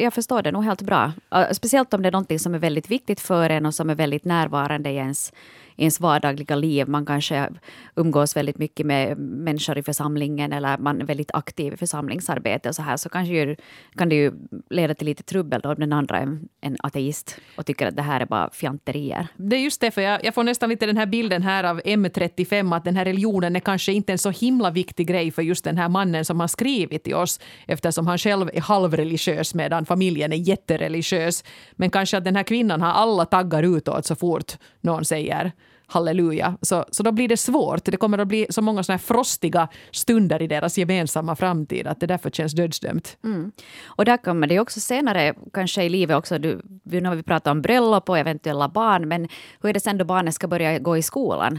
jag 0.00 0.14
förstår 0.14 0.42
det 0.42 0.52
nog 0.52 0.64
helt 0.64 0.82
bra. 0.82 1.12
Speciellt 1.52 1.94
om 1.94 2.02
det 2.02 2.08
är 2.08 2.12
något 2.12 2.40
som 2.40 2.54
är 2.54 2.58
väldigt 2.58 2.90
viktigt 2.90 3.20
för 3.20 3.50
en 3.50 3.66
och 3.66 3.74
som 3.74 3.90
är 3.90 3.94
väldigt 3.94 4.24
närvarande 4.24 4.90
i 4.90 4.96
ens, 4.96 5.32
ens 5.78 6.00
vardagliga 6.00 6.56
liv. 6.56 6.88
Man 6.88 7.06
kanske 7.06 7.50
umgås 7.96 8.36
väldigt 8.36 8.58
mycket 8.58 8.86
med 8.86 9.18
människor 9.18 9.78
i 9.78 9.82
församlingen 9.82 10.52
eller 10.52 10.78
man 10.78 11.00
är 11.00 11.04
väldigt 11.04 11.30
aktiv 11.34 11.74
i 11.74 11.76
församlingsarbete 11.76 12.68
och 12.68 12.74
så 12.74 12.82
här 12.82 12.96
så 12.96 13.08
kanske 13.08 13.34
ju, 13.34 13.56
kan 13.96 14.08
det 14.08 14.14
ju 14.14 14.32
leda 14.70 14.94
till 14.94 15.06
lite 15.06 15.22
trubbel 15.22 15.60
då 15.60 15.68
om 15.68 15.74
den 15.78 15.92
andra 15.92 16.18
är 16.18 16.38
en 16.60 16.76
ateist 16.82 17.36
och 17.56 17.66
tycker 17.66 17.86
att 17.86 17.96
det 17.96 18.02
här 18.02 18.20
är 18.20 18.26
bara 18.26 18.50
fjanterier. 18.50 19.28
Det 19.36 19.56
är 19.56 19.60
just 19.60 19.80
det, 19.80 19.90
för 19.90 20.02
jag, 20.02 20.24
jag 20.24 20.34
får 20.34 20.44
nästan 20.44 20.68
lite 20.68 20.86
den 20.86 20.96
här 20.96 21.06
bilden 21.06 21.42
här 21.42 21.64
av 21.64 21.80
M35 21.80 22.76
att 22.76 22.84
den 22.84 22.96
här 22.96 23.04
religionen 23.04 23.56
är 23.56 23.60
kanske 23.60 23.92
inte 23.92 24.12
en 24.12 24.18
så 24.18 24.30
himla 24.30 24.70
viktig 24.70 25.06
grej 25.06 25.30
för 25.30 25.42
just 25.42 25.64
den 25.64 25.78
här 25.78 25.88
mannen 25.88 26.24
som 26.24 26.40
har 26.40 26.48
skrivit 26.48 27.04
till 27.04 27.14
oss 27.14 27.40
eftersom 27.66 28.06
han 28.06 28.18
själv 28.18 28.50
är 28.52 28.60
halvreligiös 28.60 29.54
medan 29.54 29.86
familjen 29.86 30.32
är 30.32 30.36
jättereligiös. 30.36 31.44
Men 31.72 31.90
kanske 31.90 32.18
att 32.18 32.24
den 32.24 32.36
här 32.36 32.42
kvinnan 32.42 32.82
har 32.82 32.92
alla 32.92 33.24
taggar 33.24 33.62
utåt 33.62 34.06
så 34.06 34.14
fort 34.16 34.52
någon 34.80 35.04
säger 35.04 35.52
halleluja. 35.88 36.56
Så, 36.62 36.84
så 36.90 37.02
då 37.02 37.12
blir 37.12 37.28
det 37.28 37.36
svårt. 37.36 37.84
Det 37.84 37.96
kommer 37.96 38.18
att 38.18 38.28
bli 38.28 38.46
så 38.50 38.62
många 38.62 38.82
såna 38.82 38.98
frostiga 38.98 39.68
stunder 39.90 40.42
i 40.42 40.46
deras 40.46 40.78
gemensamma 40.78 41.36
framtid 41.36 41.86
att 41.86 42.00
det 42.00 42.06
därför 42.06 42.30
känns 42.30 42.52
dödsdömt. 42.52 43.16
Mm. 43.24 43.52
Och 43.84 44.04
där 44.04 44.16
kommer 44.16 44.46
det 44.46 44.60
också 44.60 44.80
senare, 44.80 45.34
kanske 45.52 45.84
i 45.84 45.88
livet 45.88 46.16
också, 46.16 46.38
du, 46.38 46.62
nu 46.82 47.04
har 47.04 47.16
vi 47.16 47.22
pratat 47.22 47.50
om 47.50 47.62
bröllop 47.62 48.08
och 48.08 48.18
eventuella 48.18 48.68
barn, 48.68 49.08
men 49.08 49.28
hur 49.60 49.68
är 49.68 49.72
det 49.72 49.80
sen 49.80 49.98
då 49.98 50.04
barnet 50.04 50.34
ska 50.34 50.48
börja 50.48 50.78
gå 50.78 50.96
i 50.96 51.02
skolan? 51.02 51.58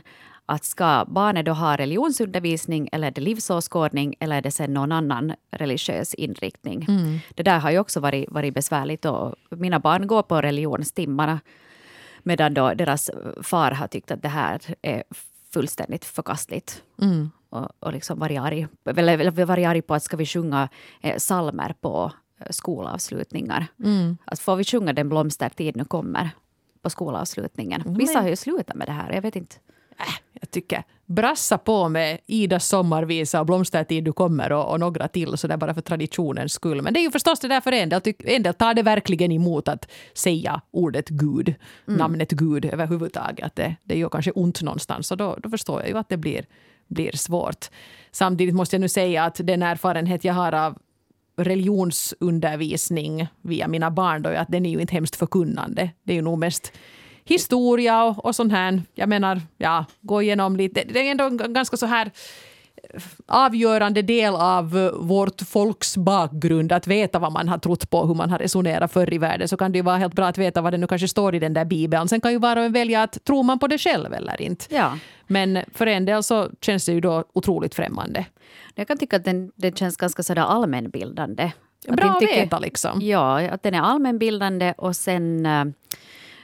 att 0.50 0.65
ska 0.65 1.06
barnet 1.08 1.46
då 1.46 1.52
ha 1.52 1.78
religionsundervisning 1.78 2.89
eller 2.92 3.08
är 3.08 3.12
det 3.12 3.22
livsåskådning 3.22 4.15
eller 4.20 4.38
är 4.38 4.42
det 4.42 4.52
sen 4.52 4.74
någon 4.74 4.92
annan 4.92 5.34
religiös 5.52 6.13
inriktning? 6.13 6.86
Mm. 6.89 7.20
Det 7.36 7.44
där 7.44 7.60
har 7.60 7.72
ju 7.72 7.80
också 7.80 8.00
varit, 8.00 8.32
varit 8.32 8.54
besvärligt. 8.54 9.06
Och 9.06 9.36
mina 9.50 9.80
barn 9.80 10.08
går 10.08 10.24
på 10.24 10.42
religionstimmarna 10.42 11.39
medan 12.30 12.54
då 12.54 12.74
deras 12.74 13.10
far 13.42 13.72
har 13.72 13.88
tyckt 13.88 14.12
att 14.12 14.22
det 14.22 14.30
här 14.30 14.62
är 14.82 15.04
fullständigt 15.54 16.06
förkastligt. 16.06 16.84
Mm. 17.02 17.32
Och, 17.50 17.70
och 17.80 17.94
liksom 17.94 18.20
varit 18.20 18.39
arg, 18.39 18.68
eller 18.86 19.46
varit 19.46 19.68
arg 19.68 19.82
på 19.82 19.94
att 19.94 20.04
ska 20.04 20.18
vi 20.18 20.26
sjunga 20.26 20.70
eh, 21.02 21.18
salmer 21.18 21.74
på 21.82 22.12
eh, 22.39 22.48
skolavslutningar. 22.50 23.68
Mm. 23.84 24.18
Att 24.26 24.39
får 24.39 24.56
vi 24.56 24.63
sjunga 24.63 24.94
Den 24.94 25.10
blomstertid 25.10 25.76
nu 25.76 25.86
kommer 25.86 26.30
på 26.82 26.89
skolavslutningen. 26.89 27.84
Vissa 27.98 28.22
har 28.22 28.30
ju 28.30 28.36
slutat 28.36 28.76
med 28.76 28.88
det 28.88 28.92
här. 28.92 29.13
Jag 29.13 29.22
vet 29.22 29.36
inte 29.36 29.56
äh, 30.00 30.13
jag 30.39 30.52
tycker 30.52 30.84
brassa 31.06 31.58
på 31.58 31.89
med 31.89 32.19
Idas 32.25 32.67
sommarvisa 32.67 33.39
och 33.39 33.45
Blomstertid 33.45 34.04
du 34.04 34.13
kommer 34.13 34.52
och, 34.52 34.71
och 34.71 34.80
några 34.80 35.08
till 35.08 35.38
så 35.38 35.47
där 35.47 35.58
bara 35.58 35.73
för 35.73 35.82
traditionens 35.82 36.54
skull. 36.54 36.82
Men 36.82 36.93
det 36.93 36.99
är 36.99 37.02
ju 37.02 37.12
förstås 37.12 37.39
det 37.39 37.47
där 37.47 37.62
för 37.62 37.71
en 37.71 37.89
del. 37.89 38.02
En 38.19 38.43
del 38.43 38.54
tar 38.54 38.73
det 38.73 38.84
verkligen 38.84 39.32
emot 39.32 39.67
att 39.67 39.91
säga 40.13 40.62
ordet 40.71 41.10
Gud, 41.10 41.56
mm. 41.88 41.97
namnet 41.97 42.32
Gud 42.32 42.65
överhuvudtaget. 42.65 43.45
Att 43.45 43.56
det, 43.56 43.75
det 43.84 43.97
gör 43.97 44.10
kanske 44.10 44.32
ont 44.32 44.62
någonstans 44.62 45.12
och 45.12 45.17
då, 45.17 45.38
då 45.43 45.49
förstår 45.49 45.82
jag 45.82 45.89
ju 45.89 45.97
att 45.97 46.10
det 46.10 46.17
blir, 46.17 46.45
blir 46.88 47.12
svårt. 47.12 47.69
Samtidigt 48.12 48.56
måste 48.56 48.75
jag 48.75 48.82
nu 48.82 48.89
säga 48.89 49.23
att 49.23 49.39
den 49.43 49.63
erfarenhet 49.63 50.23
jag 50.23 50.34
har 50.34 50.54
av 50.54 50.78
religionsundervisning 51.38 53.28
via 53.41 53.67
mina 53.67 53.91
barn 53.91 54.21
då, 54.21 54.30
att 54.30 54.47
den 54.47 54.65
är 54.65 54.69
ju 54.69 54.82
inte 54.82 54.93
hemskt 54.93 55.15
förkunnande. 55.15 55.89
Det 56.04 56.13
är 56.13 56.15
ju 56.15 56.21
nog 56.21 56.38
mest 56.38 56.73
historia 57.30 58.04
och, 58.04 58.26
och 58.26 58.36
sånt 58.36 58.52
här. 58.52 58.82
Jag 58.96 59.10
menar, 59.10 59.42
ja, 59.58 59.86
gå 60.02 60.22
igenom 60.22 60.56
lite. 60.56 60.84
Det 60.94 61.08
är 61.08 61.12
ändå 61.12 61.24
en 61.24 61.54
ganska 61.54 61.78
så 61.78 61.86
här 61.86 62.12
avgörande 63.28 64.02
del 64.02 64.36
av 64.36 64.92
vårt 65.00 65.42
folks 65.42 65.98
bakgrund 65.98 66.72
att 66.72 66.88
veta 66.88 67.20
vad 67.20 67.32
man 67.32 67.50
har 67.50 67.58
trott 67.58 67.89
på, 67.89 68.06
hur 68.06 68.15
man 68.15 68.30
har 68.30 68.38
resonerat 68.38 68.92
förr 68.92 69.13
i 69.13 69.18
världen, 69.18 69.48
så 69.48 69.58
kan 69.58 69.72
det 69.72 69.78
ju 69.78 69.84
vara 69.84 69.98
helt 69.98 70.13
bra 70.13 70.28
att 70.28 70.38
veta 70.38 70.62
vad 70.62 70.74
det 70.74 70.78
nu 70.78 70.88
kanske 70.88 71.08
står 71.08 71.36
i 71.36 71.39
den 71.39 71.54
där 71.54 71.65
bibeln. 71.65 72.08
Sen 72.08 72.22
kan 72.22 72.32
ju 72.32 72.38
var 72.38 72.58
och 72.58 72.63
en 72.63 72.72
välja 72.72 73.04
att 73.04 73.24
tror 73.24 73.44
man 73.44 73.60
på 73.60 73.68
det 73.68 73.78
själv 73.78 74.13
eller 74.13 74.42
inte. 74.42 74.65
Ja. 74.76 74.98
Men 75.28 75.60
för 75.74 75.88
en 75.88 76.06
del 76.06 76.24
så 76.24 76.50
känns 76.62 76.86
det 76.86 76.92
ju 76.92 77.02
då 77.02 77.24
otroligt 77.34 77.76
främmande. 77.76 78.26
Jag 78.76 78.88
kan 78.88 78.98
tycka 78.98 79.15
att 79.15 79.26
den, 79.26 79.52
den 79.56 79.74
känns 79.76 79.98
ganska 79.98 80.24
sådär 80.24 80.42
allmänbildande. 80.42 81.52
Bra 81.88 82.10
att 82.10 82.22
veta 82.22 82.60
liksom. 82.60 83.02
Ja, 83.02 83.50
att 83.50 83.63
den 83.63 83.74
är 83.74 83.82
allmänbildande 83.82 84.74
och 84.78 84.96
sen 84.96 85.46
Uh, 85.46 85.65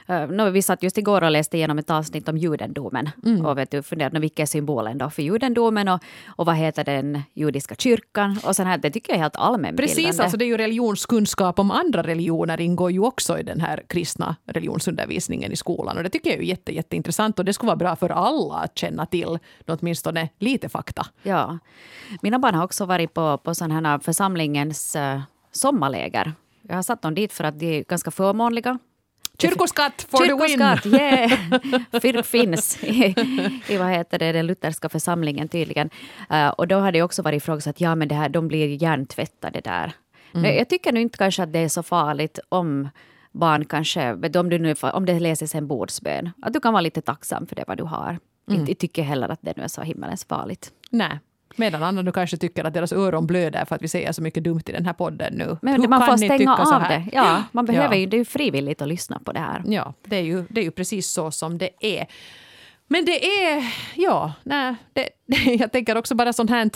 no, 0.08 0.50
vi 0.50 0.62
satt 0.62 0.82
just 0.82 0.98
igår 0.98 1.24
och 1.24 1.30
läste 1.30 1.56
igenom 1.56 1.78
ett 1.78 1.90
avsnitt 1.90 2.28
om 2.28 2.36
judendomen 2.36 3.10
mm. 3.24 3.46
och 3.46 3.58
vet 3.58 3.70
du, 3.70 3.82
funderade 3.82 4.20
vilken 4.20 4.42
är 4.42 4.46
symbolen 4.46 4.98
då 4.98 5.10
för 5.10 5.22
judendomen 5.22 5.88
och, 5.88 6.00
och 6.26 6.46
vad 6.46 6.56
heter 6.56 6.84
den 6.84 7.22
judiska 7.34 7.74
kyrkan 7.74 8.38
och 8.44 8.56
sån 8.56 8.66
här, 8.66 8.78
det 8.78 8.90
tycker 8.90 9.12
jag 9.12 9.16
är 9.16 9.22
helt 9.22 9.36
allmänbildande. 9.36 10.02
Precis, 10.02 10.20
alltså 10.20 10.36
det 10.36 10.44
är 10.44 10.46
ju 10.46 10.56
religionskunskap 10.56 11.58
om 11.58 11.70
andra 11.70 12.02
religioner 12.02 12.60
ingår 12.60 12.90
ju 12.90 13.00
också 13.00 13.38
i 13.38 13.42
den 13.42 13.60
här 13.60 13.82
kristna 13.88 14.36
religionsundervisningen 14.46 15.52
i 15.52 15.56
skolan 15.56 15.96
och 15.96 16.02
det 16.02 16.10
tycker 16.10 16.30
jag 16.30 16.38
är 16.38 16.42
jätte, 16.42 16.74
jätteintressant 16.74 17.38
och 17.38 17.44
det 17.44 17.52
skulle 17.52 17.66
vara 17.66 17.76
bra 17.76 17.96
för 17.96 18.10
alla 18.10 18.54
att 18.54 18.78
känna 18.78 19.06
till 19.06 19.38
åtminstone 19.66 20.28
lite 20.38 20.68
fakta. 20.68 21.06
Ja. 21.22 21.58
Mina 22.22 22.38
barn 22.38 22.54
har 22.54 22.64
också 22.64 22.84
varit 22.84 23.14
på, 23.14 23.38
på 23.38 23.54
sån 23.54 23.70
här 23.70 23.98
församlingens 23.98 24.96
uh, 24.96 25.20
sommarläger. 25.52 26.32
Jag 26.62 26.74
har 26.74 26.82
satt 26.82 27.02
dem 27.02 27.14
dit 27.14 27.32
för 27.32 27.44
att 27.44 27.58
de 27.58 27.78
är 27.78 27.84
ganska 27.84 28.10
förmånliga 28.10 28.78
Kyrkoskatt 29.38 30.06
for 30.10 30.18
Kyrkoskatt, 30.18 30.82
the 30.82 30.88
win! 30.88 31.00
Yeah. 32.02 32.22
finns 32.22 32.84
i, 32.84 33.14
i 33.68 33.76
vad 33.76 33.88
heter 33.88 34.18
det, 34.18 34.32
den 34.32 34.46
lutherska 34.46 34.88
församlingen 34.88 35.48
tydligen. 35.48 35.90
Uh, 36.32 36.48
och 36.48 36.68
då 36.68 36.76
har 36.76 36.92
det 36.92 37.02
också 37.02 37.22
varit 37.22 37.42
frågat 37.42 37.66
att 37.66 37.80
ja, 37.80 37.94
men 37.94 38.08
det 38.08 38.14
här, 38.14 38.28
de 38.28 38.48
blir 38.48 38.82
hjärntvättade 38.82 39.60
där. 39.60 39.92
Mm. 40.34 40.56
Jag 40.56 40.68
tycker 40.68 40.92
nu 40.92 41.00
inte 41.00 41.18
kanske 41.18 41.42
att 41.42 41.52
det 41.52 41.58
är 41.58 41.68
så 41.68 41.82
farligt 41.82 42.38
om 42.48 42.88
barn 43.32 43.64
kanske, 43.64 44.12
om, 44.12 44.50
du 44.50 44.58
nu, 44.58 44.74
om 44.82 45.06
det 45.06 45.20
läses 45.20 45.54
en 45.54 45.66
bordsbön, 45.66 46.30
att 46.42 46.52
du 46.52 46.60
kan 46.60 46.72
vara 46.72 46.80
lite 46.80 47.02
tacksam 47.02 47.46
för 47.46 47.56
det 47.56 47.64
vad 47.66 47.78
du 47.78 47.84
har. 47.84 48.18
Mm. 48.50 48.64
Jag 48.68 48.78
tycker 48.78 49.02
heller 49.02 49.28
att 49.28 49.38
det 49.42 49.56
nu 49.56 49.62
är 49.62 49.68
så 49.68 49.82
himmelens 49.82 50.24
farligt. 50.24 50.72
Nej. 50.90 51.18
Medan 51.56 51.82
andra 51.82 52.02
nu 52.02 52.12
kanske 52.12 52.36
tycker 52.36 52.64
att 52.64 52.74
deras 52.74 52.92
öron 52.92 53.26
blöder 53.26 53.64
för 53.64 53.76
att 53.76 53.82
vi 53.82 53.88
säger 53.88 54.12
så 54.12 54.22
mycket 54.22 54.44
dumt 54.44 54.62
i 54.66 54.72
den 54.72 54.86
här 54.86 54.92
podden 54.92 55.34
nu. 55.34 55.56
Men 55.62 55.80
Hur 55.80 55.88
man 55.88 56.06
får 56.06 56.16
stänga 56.16 56.56
av 56.56 56.82
det. 56.82 57.04
Ja, 57.12 57.42
man 57.52 57.64
behöver 57.64 57.94
ja. 57.94 58.00
ju, 58.00 58.06
det 58.06 58.16
är 58.16 58.18
ju 58.18 58.24
frivilligt 58.24 58.82
att 58.82 58.88
lyssna 58.88 59.20
på 59.24 59.32
det 59.32 59.40
här. 59.40 59.62
Ja, 59.66 59.94
det 60.04 60.16
är 60.16 60.22
ju, 60.22 60.44
det 60.48 60.60
är 60.60 60.64
ju 60.64 60.70
precis 60.70 61.08
så 61.08 61.30
som 61.30 61.58
det 61.58 61.70
är. 61.80 62.06
Men 62.88 63.04
det 63.04 63.24
är, 63.24 63.74
ja, 63.94 64.32
nej, 64.42 64.74
det, 64.92 65.08
jag 65.58 65.72
tänker 65.72 65.96
också 65.96 66.14
bara 66.14 66.32
sånt 66.32 66.50
här 66.50 66.70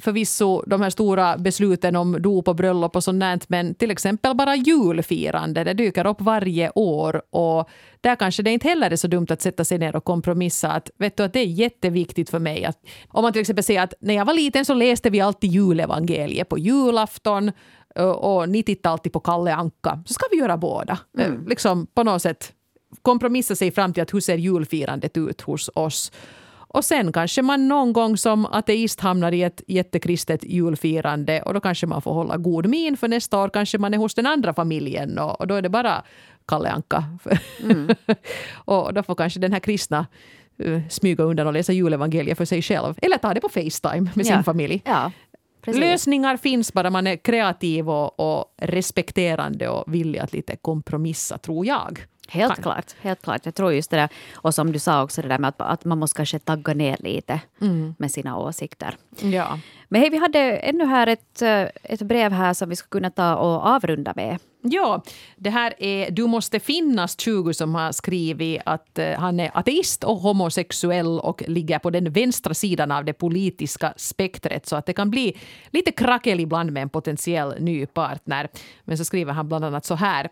förvisso 0.00 0.62
de 0.66 0.82
här 0.82 0.90
stora 0.90 1.38
besluten 1.38 1.96
om 1.96 2.22
dop 2.22 2.48
och 2.48 2.56
bröllop 2.56 2.96
och 2.96 3.04
sånt 3.04 3.48
men 3.48 3.74
till 3.74 3.90
exempel 3.90 4.36
bara 4.36 4.56
julfirande, 4.56 5.64
det 5.64 5.74
dyker 5.74 6.06
upp 6.06 6.20
varje 6.20 6.70
år 6.74 7.22
och 7.30 7.68
där 8.00 8.16
kanske 8.16 8.42
det 8.42 8.50
inte 8.50 8.68
heller 8.68 8.90
är 8.90 8.96
så 8.96 9.08
dumt 9.08 9.26
att 9.30 9.42
sätta 9.42 9.64
sig 9.64 9.78
ner 9.78 9.96
och 9.96 10.04
kompromissa. 10.04 10.70
Att, 10.70 10.90
vet 10.98 11.16
du, 11.16 11.22
att 11.22 11.32
det 11.32 11.40
är 11.40 11.46
jätteviktigt 11.46 12.30
för 12.30 12.38
mig 12.38 12.64
att 12.64 12.78
om 13.08 13.22
man 13.22 13.32
till 13.32 13.40
exempel 13.40 13.64
säger 13.64 13.82
att 13.82 13.94
när 14.00 14.14
jag 14.14 14.24
var 14.24 14.34
liten 14.34 14.64
så 14.64 14.74
läste 14.74 15.10
vi 15.10 15.20
alltid 15.20 15.50
julevangeliet 15.50 16.48
på 16.48 16.58
julafton 16.58 17.52
och 18.16 18.48
ni 18.48 18.62
tittade 18.62 18.92
alltid 18.92 19.12
på 19.12 19.20
Kalle 19.20 19.54
Anka, 19.54 20.02
så 20.06 20.14
ska 20.14 20.26
vi 20.30 20.36
göra 20.36 20.56
båda. 20.56 20.98
Mm. 21.18 21.46
Liksom 21.48 21.86
på 21.94 22.02
något 22.02 22.22
sätt 22.22 22.52
kompromissa 23.02 23.56
sig 23.56 23.70
fram 23.70 23.92
till 23.92 24.02
att 24.02 24.14
hur 24.14 24.20
ser 24.20 24.36
julfirandet 24.36 25.16
ut 25.16 25.40
hos 25.40 25.70
oss. 25.74 26.12
Och 26.74 26.84
sen 26.84 27.12
kanske 27.12 27.42
man 27.42 27.68
någon 27.68 27.92
gång 27.92 28.16
som 28.16 28.46
ateist 28.46 29.00
hamnar 29.00 29.32
i 29.32 29.42
ett 29.42 29.62
jättekristet 29.66 30.44
julfirande 30.44 31.42
och 31.42 31.54
då 31.54 31.60
kanske 31.60 31.86
man 31.86 32.02
får 32.02 32.14
hålla 32.14 32.36
god 32.36 32.66
min 32.66 32.96
för 32.96 33.08
nästa 33.08 33.38
år 33.38 33.48
kanske 33.48 33.78
man 33.78 33.94
är 33.94 33.98
hos 33.98 34.14
den 34.14 34.26
andra 34.26 34.54
familjen 34.54 35.18
och, 35.18 35.40
och 35.40 35.46
då 35.46 35.54
är 35.54 35.62
det 35.62 35.68
bara 35.68 36.02
Kalle 36.46 36.70
Anka. 36.70 37.04
Mm. 37.62 37.88
och 38.54 38.94
då 38.94 39.02
får 39.02 39.14
kanske 39.14 39.40
den 39.40 39.52
här 39.52 39.60
kristna 39.60 40.06
uh, 40.62 40.80
smyga 40.88 41.24
undan 41.24 41.46
och 41.46 41.52
läsa 41.52 41.72
julevangeliet 41.72 42.38
för 42.38 42.44
sig 42.44 42.62
själv. 42.62 42.94
Eller 43.02 43.18
ta 43.18 43.34
det 43.34 43.40
på 43.40 43.48
Facetime 43.48 44.10
med 44.14 44.26
sin 44.26 44.44
familj. 44.44 44.82
Ja. 44.84 45.12
Lösningar 45.66 46.36
finns 46.36 46.72
bara 46.72 46.90
man 46.90 47.06
är 47.06 47.16
kreativ 47.16 47.90
och, 47.90 48.20
och 48.20 48.54
respekterande 48.56 49.68
och 49.68 49.94
villig 49.94 50.18
att 50.18 50.32
lite 50.32 50.56
kompromissa, 50.56 51.38
tror 51.38 51.66
jag. 51.66 52.06
Helt 52.28 52.62
klart, 52.62 52.94
helt 53.00 53.22
klart. 53.22 53.40
Jag 53.44 53.54
tror 53.54 53.72
just 53.72 53.90
det 53.90 53.96
där, 53.96 54.08
och 54.34 54.54
som 54.54 54.72
du 54.72 54.78
sa 54.78 55.02
också 55.02 55.22
det 55.22 55.28
där 55.28 55.38
med 55.38 55.48
att, 55.48 55.60
att 55.60 55.84
man 55.84 55.98
måste 55.98 56.16
kanske 56.16 56.38
tagga 56.38 56.74
ner 56.74 56.96
lite 57.00 57.40
mm. 57.60 57.94
med 57.98 58.10
sina 58.10 58.38
åsikter. 58.38 58.96
Ja. 59.20 59.58
Men 59.88 60.00
hej, 60.00 60.10
vi 60.10 60.16
hade 60.18 60.38
ännu 60.56 60.84
här 60.84 61.06
ett, 61.06 61.42
eh, 61.42 61.62
ett 61.82 62.02
brev 62.02 62.32
här 62.32 62.54
som 62.54 62.68
vi 62.68 62.76
skulle 62.76 63.00
kunna 63.00 63.10
ta 63.10 63.36
och 63.36 63.66
avrunda 63.66 64.12
med. 64.16 64.38
Ja, 64.66 65.02
det 65.36 65.50
här 65.50 65.74
är 65.78 66.10
Du 66.10 66.26
måste 66.26 66.60
finnas 66.60 67.20
20 67.20 67.54
som 67.54 67.74
har 67.74 67.92
skrivit 67.92 68.60
att 68.64 68.98
uh, 68.98 69.04
han 69.04 69.40
är 69.40 69.50
ateist 69.54 70.04
och 70.04 70.16
homosexuell 70.16 71.20
och 71.20 71.42
ligger 71.48 71.78
på 71.78 71.90
den 71.90 72.12
vänstra 72.12 72.54
sidan 72.54 72.90
av 72.90 73.04
det 73.04 73.12
politiska 73.12 73.94
spektret 73.96 74.66
så 74.66 74.76
att 74.76 74.86
det 74.86 74.92
kan 74.92 75.10
bli 75.10 75.36
lite 75.70 75.92
krackel 75.92 76.40
ibland 76.40 76.72
med 76.72 76.82
en 76.82 76.88
potentiell 76.88 77.54
ny 77.60 77.86
partner. 77.86 78.48
Men 78.84 78.98
så 78.98 79.04
skriver 79.04 79.32
han 79.32 79.48
bland 79.48 79.64
annat 79.64 79.84
så 79.84 79.94
här. 79.94 80.28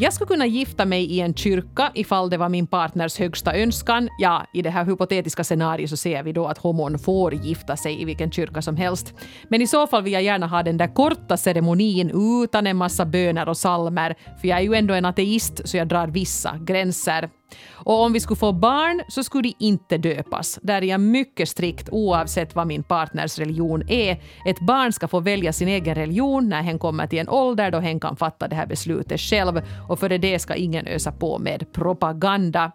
Jag 0.00 0.12
skulle 0.12 0.28
kunna 0.28 0.46
gifta 0.46 0.84
mig 0.84 1.04
i 1.04 1.20
en 1.20 1.34
kyrka 1.34 1.90
ifall 1.94 2.30
det 2.30 2.36
var 2.36 2.48
min 2.48 2.66
partners 2.66 3.18
högsta 3.18 3.56
önskan. 3.56 4.08
Ja, 4.18 4.46
i 4.52 4.62
det 4.62 4.70
här 4.70 4.84
hypotetiska 4.84 5.44
scenariot 5.44 5.90
så 5.90 5.96
ser 5.96 6.22
vi 6.22 6.32
då 6.32 6.46
att 6.46 6.58
homon 6.58 6.98
får 6.98 7.34
gifta 7.34 7.76
sig 7.76 8.02
i 8.02 8.04
vilken 8.04 8.30
kyrka 8.30 8.62
som 8.62 8.76
helst. 8.76 9.14
Men 9.48 9.62
i 9.62 9.66
så 9.66 9.86
fall 9.86 10.02
vill 10.02 10.12
jag 10.12 10.22
gärna 10.22 10.46
ha 10.46 10.62
den 10.62 10.76
där 10.76 10.94
korta 10.94 11.36
ceremonin 11.36 12.10
utan 12.44 12.66
en 12.66 12.76
massa 12.76 13.04
böner 13.04 13.48
och 13.48 13.56
salmer, 13.56 14.14
för 14.40 14.48
jag 14.48 14.58
är 14.58 14.62
ju 14.62 14.74
ändå 14.74 14.94
en 14.94 15.04
ateist 15.04 15.68
så 15.68 15.76
jag 15.76 15.88
drar 15.88 16.06
vissa 16.06 16.58
gränser. 16.58 17.30
Och 17.70 18.02
om 18.02 18.12
vi 18.12 18.20
skulle 18.20 18.36
få 18.36 18.52
barn 18.52 19.02
så 19.08 19.24
skulle 19.24 19.42
de 19.42 19.54
inte 19.58 19.98
döpas. 19.98 20.58
Där 20.62 20.82
är 20.82 20.86
jag 20.86 21.00
mycket 21.00 21.48
strikt 21.48 21.88
oavsett 21.92 22.54
vad 22.54 22.66
min 22.66 22.82
partners 22.82 23.38
religion 23.38 23.82
är. 23.88 24.22
Ett 24.46 24.60
barn 24.60 24.92
ska 24.92 25.08
få 25.08 25.20
välja 25.20 25.52
sin 25.52 25.68
egen 25.68 25.94
religion 25.94 26.48
när 26.48 26.62
hen 26.62 26.78
kommer 26.78 27.06
till 27.06 27.18
en 27.18 27.28
ålder 27.28 27.70
då 27.70 27.78
hen 27.78 28.00
kan 28.00 28.16
fatta 28.16 28.48
det 28.48 28.56
här 28.56 28.66
beslutet 28.66 29.20
själv 29.20 29.62
och 29.88 29.98
för 29.98 30.08
det 30.08 30.38
ska 30.38 30.54
ingen 30.54 30.86
ösa 30.86 31.12
på 31.12 31.38
med 31.38 31.72
propaganda. 31.72 32.72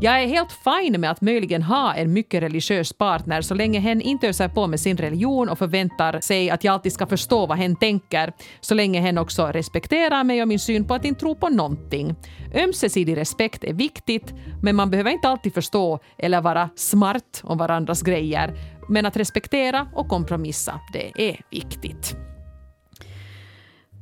Jag 0.00 0.22
är 0.22 0.26
helt 0.26 0.52
fine 0.52 1.00
med 1.00 1.10
att 1.10 1.20
möjligen 1.20 1.62
ha 1.62 1.94
en 1.94 2.12
mycket 2.12 2.42
religiös 2.42 2.92
partner 2.92 3.42
så 3.42 3.54
länge 3.54 3.80
hen 3.80 4.00
inte 4.00 4.28
öser 4.28 4.48
på 4.48 4.66
med 4.66 4.80
sin 4.80 4.96
religion 4.96 5.48
och 5.48 5.58
förväntar 5.58 6.20
sig 6.20 6.50
att 6.50 6.64
jag 6.64 6.72
alltid 6.72 6.92
ska 6.92 7.06
förstå 7.06 7.46
vad 7.46 7.58
hen 7.58 7.76
tänker, 7.76 8.32
så 8.60 8.74
länge 8.74 9.00
hen 9.00 9.18
också 9.18 9.46
respekterar 9.46 10.24
mig 10.24 10.42
och 10.42 10.48
min 10.48 10.58
syn 10.58 10.84
på 10.84 10.94
att 10.94 11.04
inte 11.04 11.20
tro 11.20 11.34
på 11.34 11.48
någonting. 11.48 12.14
Ömsesidig 12.54 13.16
respekt 13.16 13.64
är 13.64 13.72
viktigt, 13.72 14.34
men 14.62 14.76
man 14.76 14.90
behöver 14.90 15.10
inte 15.10 15.28
alltid 15.28 15.54
förstå 15.54 15.98
eller 16.18 16.40
vara 16.40 16.70
smart 16.76 17.40
om 17.44 17.58
varandras 17.58 18.02
grejer. 18.02 18.54
Men 18.88 19.06
att 19.06 19.16
respektera 19.16 19.88
och 19.94 20.08
kompromissa, 20.08 20.80
det 20.92 21.30
är 21.30 21.40
viktigt. 21.50 22.16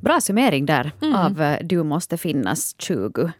Bra 0.02 0.20
summering 0.20 0.66
där 0.66 0.92
mm. 1.02 1.14
av 1.14 1.42
eh, 1.42 1.58
Du 1.62 1.82
måste 1.82 2.16
finnas 2.18 2.74
20. 2.78 3.32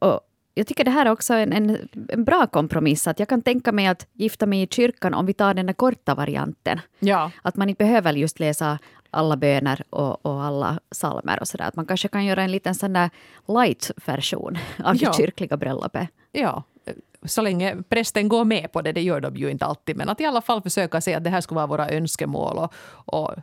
Och 0.00 0.20
jag 0.58 0.66
tycker 0.66 0.84
det 0.84 0.90
här 0.90 1.06
är 1.06 1.10
också 1.10 1.34
en, 1.34 1.52
en, 1.52 1.88
en, 2.08 2.24
bra 2.24 2.46
kompromiss. 2.46 3.06
Att 3.06 3.18
jag 3.18 3.28
kan 3.28 3.42
tänka 3.42 3.72
mig 3.72 3.86
att 3.86 4.06
gifta 4.12 4.46
mig 4.46 4.62
i 4.62 4.66
kyrkan 4.66 5.14
om 5.14 5.26
vi 5.26 5.32
tar 5.32 5.54
den 5.54 5.66
där 5.66 5.72
korta 5.72 6.14
varianten. 6.14 6.80
Ja. 6.98 7.30
Att 7.42 7.56
man 7.56 7.68
inte 7.68 7.84
behöver 7.84 8.12
just 8.12 8.40
läsa 8.40 8.78
alla 9.10 9.36
böner 9.36 9.82
och, 9.90 10.26
och 10.26 10.42
alla 10.42 10.80
salmer 10.90 11.40
och 11.40 11.48
sådär. 11.48 11.68
Att 11.68 11.76
man 11.76 11.86
kanske 11.86 12.08
kan 12.08 12.24
göra 12.24 12.42
en 12.42 12.50
liten 12.50 12.74
sån 12.74 12.92
där 12.92 13.10
light-version 13.48 14.58
av 14.84 14.96
ja. 14.96 15.08
det 15.08 15.16
kyrkliga 15.16 15.56
bröllopet. 15.56 16.08
Ja, 16.32 16.62
så 17.26 17.42
länge 17.42 17.76
prästen 17.88 18.28
går 18.28 18.44
med 18.44 18.72
på 18.72 18.82
det, 18.82 18.92
det 18.92 19.02
gör 19.02 19.20
de 19.20 19.36
ju 19.36 19.50
inte 19.50 19.64
alltid, 19.64 19.96
men 19.96 20.08
att 20.08 20.20
i 20.20 20.24
alla 20.24 20.40
fall 20.40 20.62
försöka 20.62 21.00
se 21.00 21.14
att 21.14 21.24
det 21.24 21.30
här 21.30 21.40
skulle 21.40 21.56
vara 21.56 21.66
våra 21.66 21.90
önskemål. 21.90 22.58
Och, 22.58 22.72
och 23.14 23.34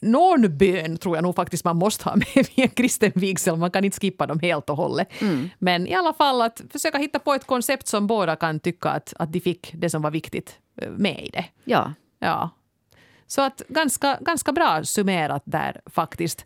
någon 0.00 0.58
bön 0.58 0.96
tror 0.96 1.16
jag 1.16 1.22
nog 1.22 1.34
faktiskt 1.34 1.64
man 1.64 1.76
måste 1.76 2.04
ha 2.04 2.16
med 2.16 2.26
vid 2.34 2.64
en 2.64 2.68
kristen 2.68 3.12
vigsel, 3.14 3.56
man 3.56 3.70
kan 3.70 3.84
inte 3.84 4.00
skippa 4.00 4.26
dem 4.26 4.40
helt 4.40 4.70
och 4.70 4.76
hållet. 4.76 5.08
Mm. 5.20 5.48
Men 5.58 5.86
i 5.86 5.94
alla 5.94 6.12
fall 6.12 6.42
att 6.42 6.62
försöka 6.72 6.98
hitta 6.98 7.18
på 7.18 7.34
ett 7.34 7.46
koncept 7.46 7.86
som 7.86 8.06
båda 8.06 8.36
kan 8.36 8.60
tycka 8.60 8.88
att, 8.88 9.14
att 9.18 9.32
de 9.32 9.40
fick 9.40 9.72
det 9.74 9.90
som 9.90 10.02
var 10.02 10.10
viktigt 10.10 10.58
eh, 10.82 10.90
med 10.90 11.20
i 11.24 11.30
det. 11.30 11.44
Ja. 11.64 11.92
ja. 12.18 12.50
Så 13.26 13.42
att 13.42 13.62
ganska, 13.68 14.18
ganska 14.20 14.52
bra 14.52 14.84
summerat 14.84 15.42
där 15.44 15.80
faktiskt. 15.86 16.44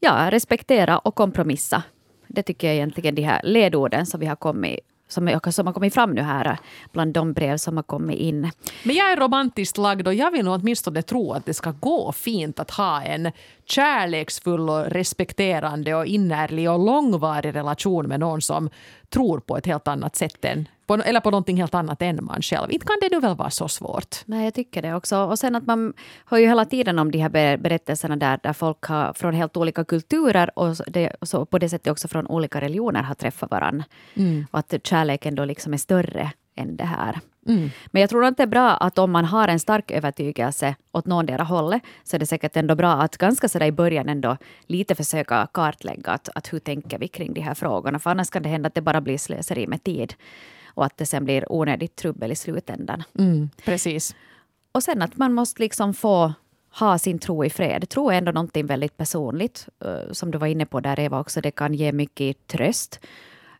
Ja, 0.00 0.30
respektera 0.30 0.98
och 0.98 1.14
kompromissa. 1.14 1.82
Det 2.28 2.42
tycker 2.42 2.66
jag 2.66 2.76
egentligen 2.76 3.14
de 3.14 3.22
här 3.22 3.40
ledorden 3.44 4.06
som 4.06 4.20
vi 4.20 4.26
har 4.26 4.36
kommit 4.36 4.80
som, 5.08 5.40
som 5.50 5.66
har 5.66 5.74
kommit 5.74 5.94
fram 5.94 6.12
nu 6.12 6.22
här 6.22 6.58
bland 6.92 7.12
de 7.12 7.32
brev 7.32 7.56
som 7.56 7.76
har 7.76 7.84
kommit 7.84 8.18
in. 8.18 8.50
Men 8.82 8.96
jag 8.96 9.12
är 9.12 9.16
romantiskt 9.16 9.78
lagd 9.78 10.06
och 10.06 10.14
jag 10.14 10.30
vill 10.30 10.44
nog 10.44 10.54
åtminstone 10.54 11.02
tro 11.02 11.32
att 11.32 11.46
det 11.46 11.54
ska 11.54 11.70
gå 11.70 12.12
fint 12.12 12.60
att 12.60 12.70
ha 12.70 13.02
en 13.02 13.32
kärleksfull 13.64 14.70
och 14.70 14.84
respekterande 14.84 15.94
och 15.94 16.06
innerlig 16.06 16.70
och 16.70 16.78
långvarig 16.78 17.54
relation 17.54 18.06
med 18.08 18.20
någon 18.20 18.42
som 18.42 18.70
tror 19.10 19.40
på 19.40 19.56
ett 19.56 19.66
helt 19.66 19.88
annat 19.88 20.16
sätt 20.16 20.44
än 20.44 20.68
på, 20.86 20.94
eller 20.94 21.20
på 21.20 21.30
någonting 21.30 21.56
helt 21.56 21.74
annat 21.74 22.02
än 22.02 22.24
man 22.24 22.42
själv. 22.42 22.72
Inte 22.72 22.86
kan 22.86 22.96
det 23.00 23.08
nu 23.10 23.20
väl 23.20 23.36
vara 23.36 23.50
så 23.50 23.68
svårt? 23.68 24.16
Nej, 24.24 24.44
jag 24.44 24.54
tycker 24.54 24.82
det 24.82 24.94
också. 24.94 25.16
Och 25.18 25.38
sen 25.38 25.56
att 25.56 25.66
man 25.66 25.92
hör 26.26 26.38
ju 26.38 26.46
hela 26.46 26.64
tiden 26.64 26.98
om 26.98 27.10
de 27.10 27.18
här 27.18 27.56
berättelserna 27.56 28.16
där, 28.16 28.40
där 28.42 28.52
folk 28.52 28.84
har, 28.84 29.12
från 29.12 29.34
helt 29.34 29.56
olika 29.56 29.84
kulturer 29.84 30.58
och 30.58 30.76
det, 30.86 31.16
så 31.22 31.46
på 31.46 31.58
det 31.58 31.68
sättet 31.68 31.92
också 31.92 32.08
från 32.08 32.26
olika 32.26 32.60
religioner 32.60 33.02
har 33.02 33.14
träffat 33.14 33.50
varandra. 33.50 33.84
Mm. 34.14 34.46
Och 34.50 34.58
att 34.58 34.74
kärleken 34.82 35.34
då 35.34 35.44
liksom 35.44 35.72
är 35.72 35.78
större 35.78 36.32
än 36.56 36.76
det 36.76 36.84
här. 36.84 37.20
Mm. 37.48 37.70
Men 37.86 38.00
jag 38.00 38.10
tror 38.10 38.24
att 38.24 38.36
det 38.36 38.42
är 38.42 38.46
bra 38.46 38.70
att 38.70 38.98
om 38.98 39.10
man 39.10 39.24
har 39.24 39.48
en 39.48 39.60
stark 39.60 39.90
övertygelse 39.90 40.74
åt 40.92 41.06
någondera 41.06 41.42
hållet 41.42 41.82
så 42.04 42.16
är 42.16 42.18
det 42.18 42.26
säkert 42.26 42.56
ändå 42.56 42.74
bra 42.74 42.92
att 42.92 43.16
ganska 43.16 43.48
sådär 43.48 43.66
i 43.66 43.72
början 43.72 44.08
ändå 44.08 44.36
lite 44.66 44.94
försöka 44.94 45.48
kartlägga 45.52 46.12
att, 46.12 46.28
att 46.34 46.52
hur 46.52 46.58
tänker 46.58 46.98
vi 46.98 47.08
kring 47.08 47.34
de 47.34 47.40
här 47.40 47.54
frågorna. 47.54 47.98
För 47.98 48.10
annars 48.10 48.30
kan 48.30 48.42
det 48.42 48.48
hända 48.48 48.66
att 48.66 48.74
det 48.74 48.80
bara 48.80 49.00
blir 49.00 49.18
slöseri 49.18 49.66
med 49.66 49.82
tid 49.82 50.14
och 50.66 50.84
att 50.84 50.96
det 50.96 51.06
sen 51.06 51.24
blir 51.24 51.52
onödigt 51.52 51.96
trubbel 51.96 52.32
i 52.32 52.36
slutändan. 52.36 53.02
Mm, 53.18 53.50
precis. 53.64 54.14
Och 54.72 54.82
sen 54.82 55.02
att 55.02 55.16
man 55.16 55.32
måste 55.32 55.62
liksom 55.62 55.94
få 55.94 56.32
ha 56.78 56.98
sin 56.98 57.18
tro 57.18 57.44
i 57.44 57.50
fred. 57.50 57.88
Tro 57.88 58.10
är 58.10 58.18
ändå 58.18 58.32
någonting 58.32 58.66
väldigt 58.66 58.96
personligt. 58.96 59.68
Eh, 59.84 60.12
som 60.12 60.30
du 60.30 60.38
var 60.38 60.46
inne 60.46 60.66
på 60.66 60.80
där 60.80 61.00
Eva 61.00 61.20
också, 61.20 61.40
det 61.40 61.50
kan 61.50 61.74
ge 61.74 61.92
mycket 61.92 62.46
tröst. 62.46 63.00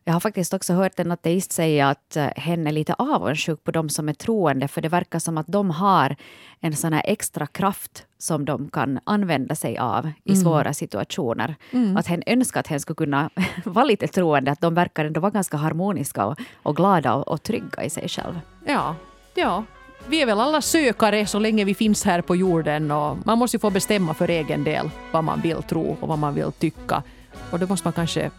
Jag 0.07 0.13
har 0.13 0.19
faktiskt 0.19 0.53
också 0.53 0.73
hört 0.73 0.99
en 0.99 1.11
ateist 1.11 1.51
säga 1.51 1.89
att 1.89 2.15
eh, 2.15 2.27
hen 2.35 2.67
är 2.67 2.71
lite 2.71 2.93
avundsjuk 2.93 3.63
på 3.63 3.71
de 3.71 3.89
som 3.89 4.09
är 4.09 4.13
troende 4.13 4.67
för 4.67 4.81
det 4.81 4.89
verkar 4.89 5.19
som 5.19 5.37
att 5.37 5.47
de 5.47 5.69
har 5.69 6.15
en 6.59 6.75
sån 6.75 6.93
här 6.93 7.01
extra 7.05 7.47
kraft 7.47 8.05
som 8.17 8.45
de 8.45 8.69
kan 8.69 8.99
använda 9.03 9.55
sig 9.55 9.77
av 9.77 10.11
i 10.23 10.31
mm. 10.31 10.43
svåra 10.43 10.73
situationer. 10.73 11.55
Mm. 11.71 11.97
Att 11.97 12.07
hen 12.07 12.23
önskar 12.25 12.59
att 12.59 12.67
hen 12.67 12.79
skulle 12.79 12.95
kunna 12.95 13.29
vara 13.65 13.85
lite 13.85 14.07
troende, 14.07 14.51
att 14.51 14.61
de 14.61 14.73
verkar 14.73 15.05
ändå 15.05 15.19
vara 15.19 15.31
ganska 15.31 15.57
harmoniska 15.57 16.25
och, 16.25 16.39
och 16.63 16.75
glada 16.75 17.13
och, 17.13 17.27
och 17.27 17.43
trygga 17.43 17.83
i 17.83 17.89
sig 17.89 18.09
själva. 18.09 18.41
Ja, 18.65 18.95
ja. 19.35 19.63
Vi 20.07 20.21
är 20.21 20.25
väl 20.25 20.39
alla 20.39 20.61
sökare 20.61 21.25
så 21.25 21.39
länge 21.39 21.65
vi 21.65 21.75
finns 21.75 22.05
här 22.05 22.21
på 22.21 22.35
jorden 22.35 22.91
och 22.91 23.17
man 23.25 23.37
måste 23.37 23.57
ju 23.57 23.59
få 23.59 23.69
bestämma 23.69 24.13
för 24.13 24.29
egen 24.29 24.63
del 24.63 24.89
vad 25.11 25.23
man 25.23 25.41
vill 25.41 25.63
tro 25.63 25.97
och 25.99 26.07
vad 26.07 26.19
man 26.19 26.33
vill 26.33 26.51
tycka. 26.51 27.03
Och 27.51 27.59
då 27.59 27.67
måste 27.67 27.87
man 27.87 27.93
kanske 27.93 28.31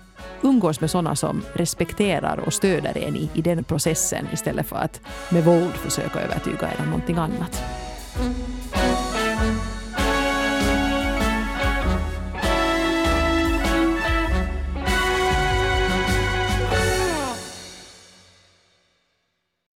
umgås 0.42 0.80
med 0.80 0.90
sådana 0.90 1.16
som 1.16 1.44
respekterar 1.52 2.38
och 2.46 2.52
stöder 2.52 2.98
en 2.98 3.16
i, 3.16 3.30
i 3.34 3.42
den 3.42 3.64
processen 3.64 4.28
istället 4.32 4.66
för 4.66 4.76
att 4.76 5.00
med 5.30 5.44
våld 5.44 5.74
försöka 5.74 6.20
övertyga 6.20 6.68
er 6.68 6.80
om 6.82 6.90
någonting 6.90 7.16
annat. 7.16 7.62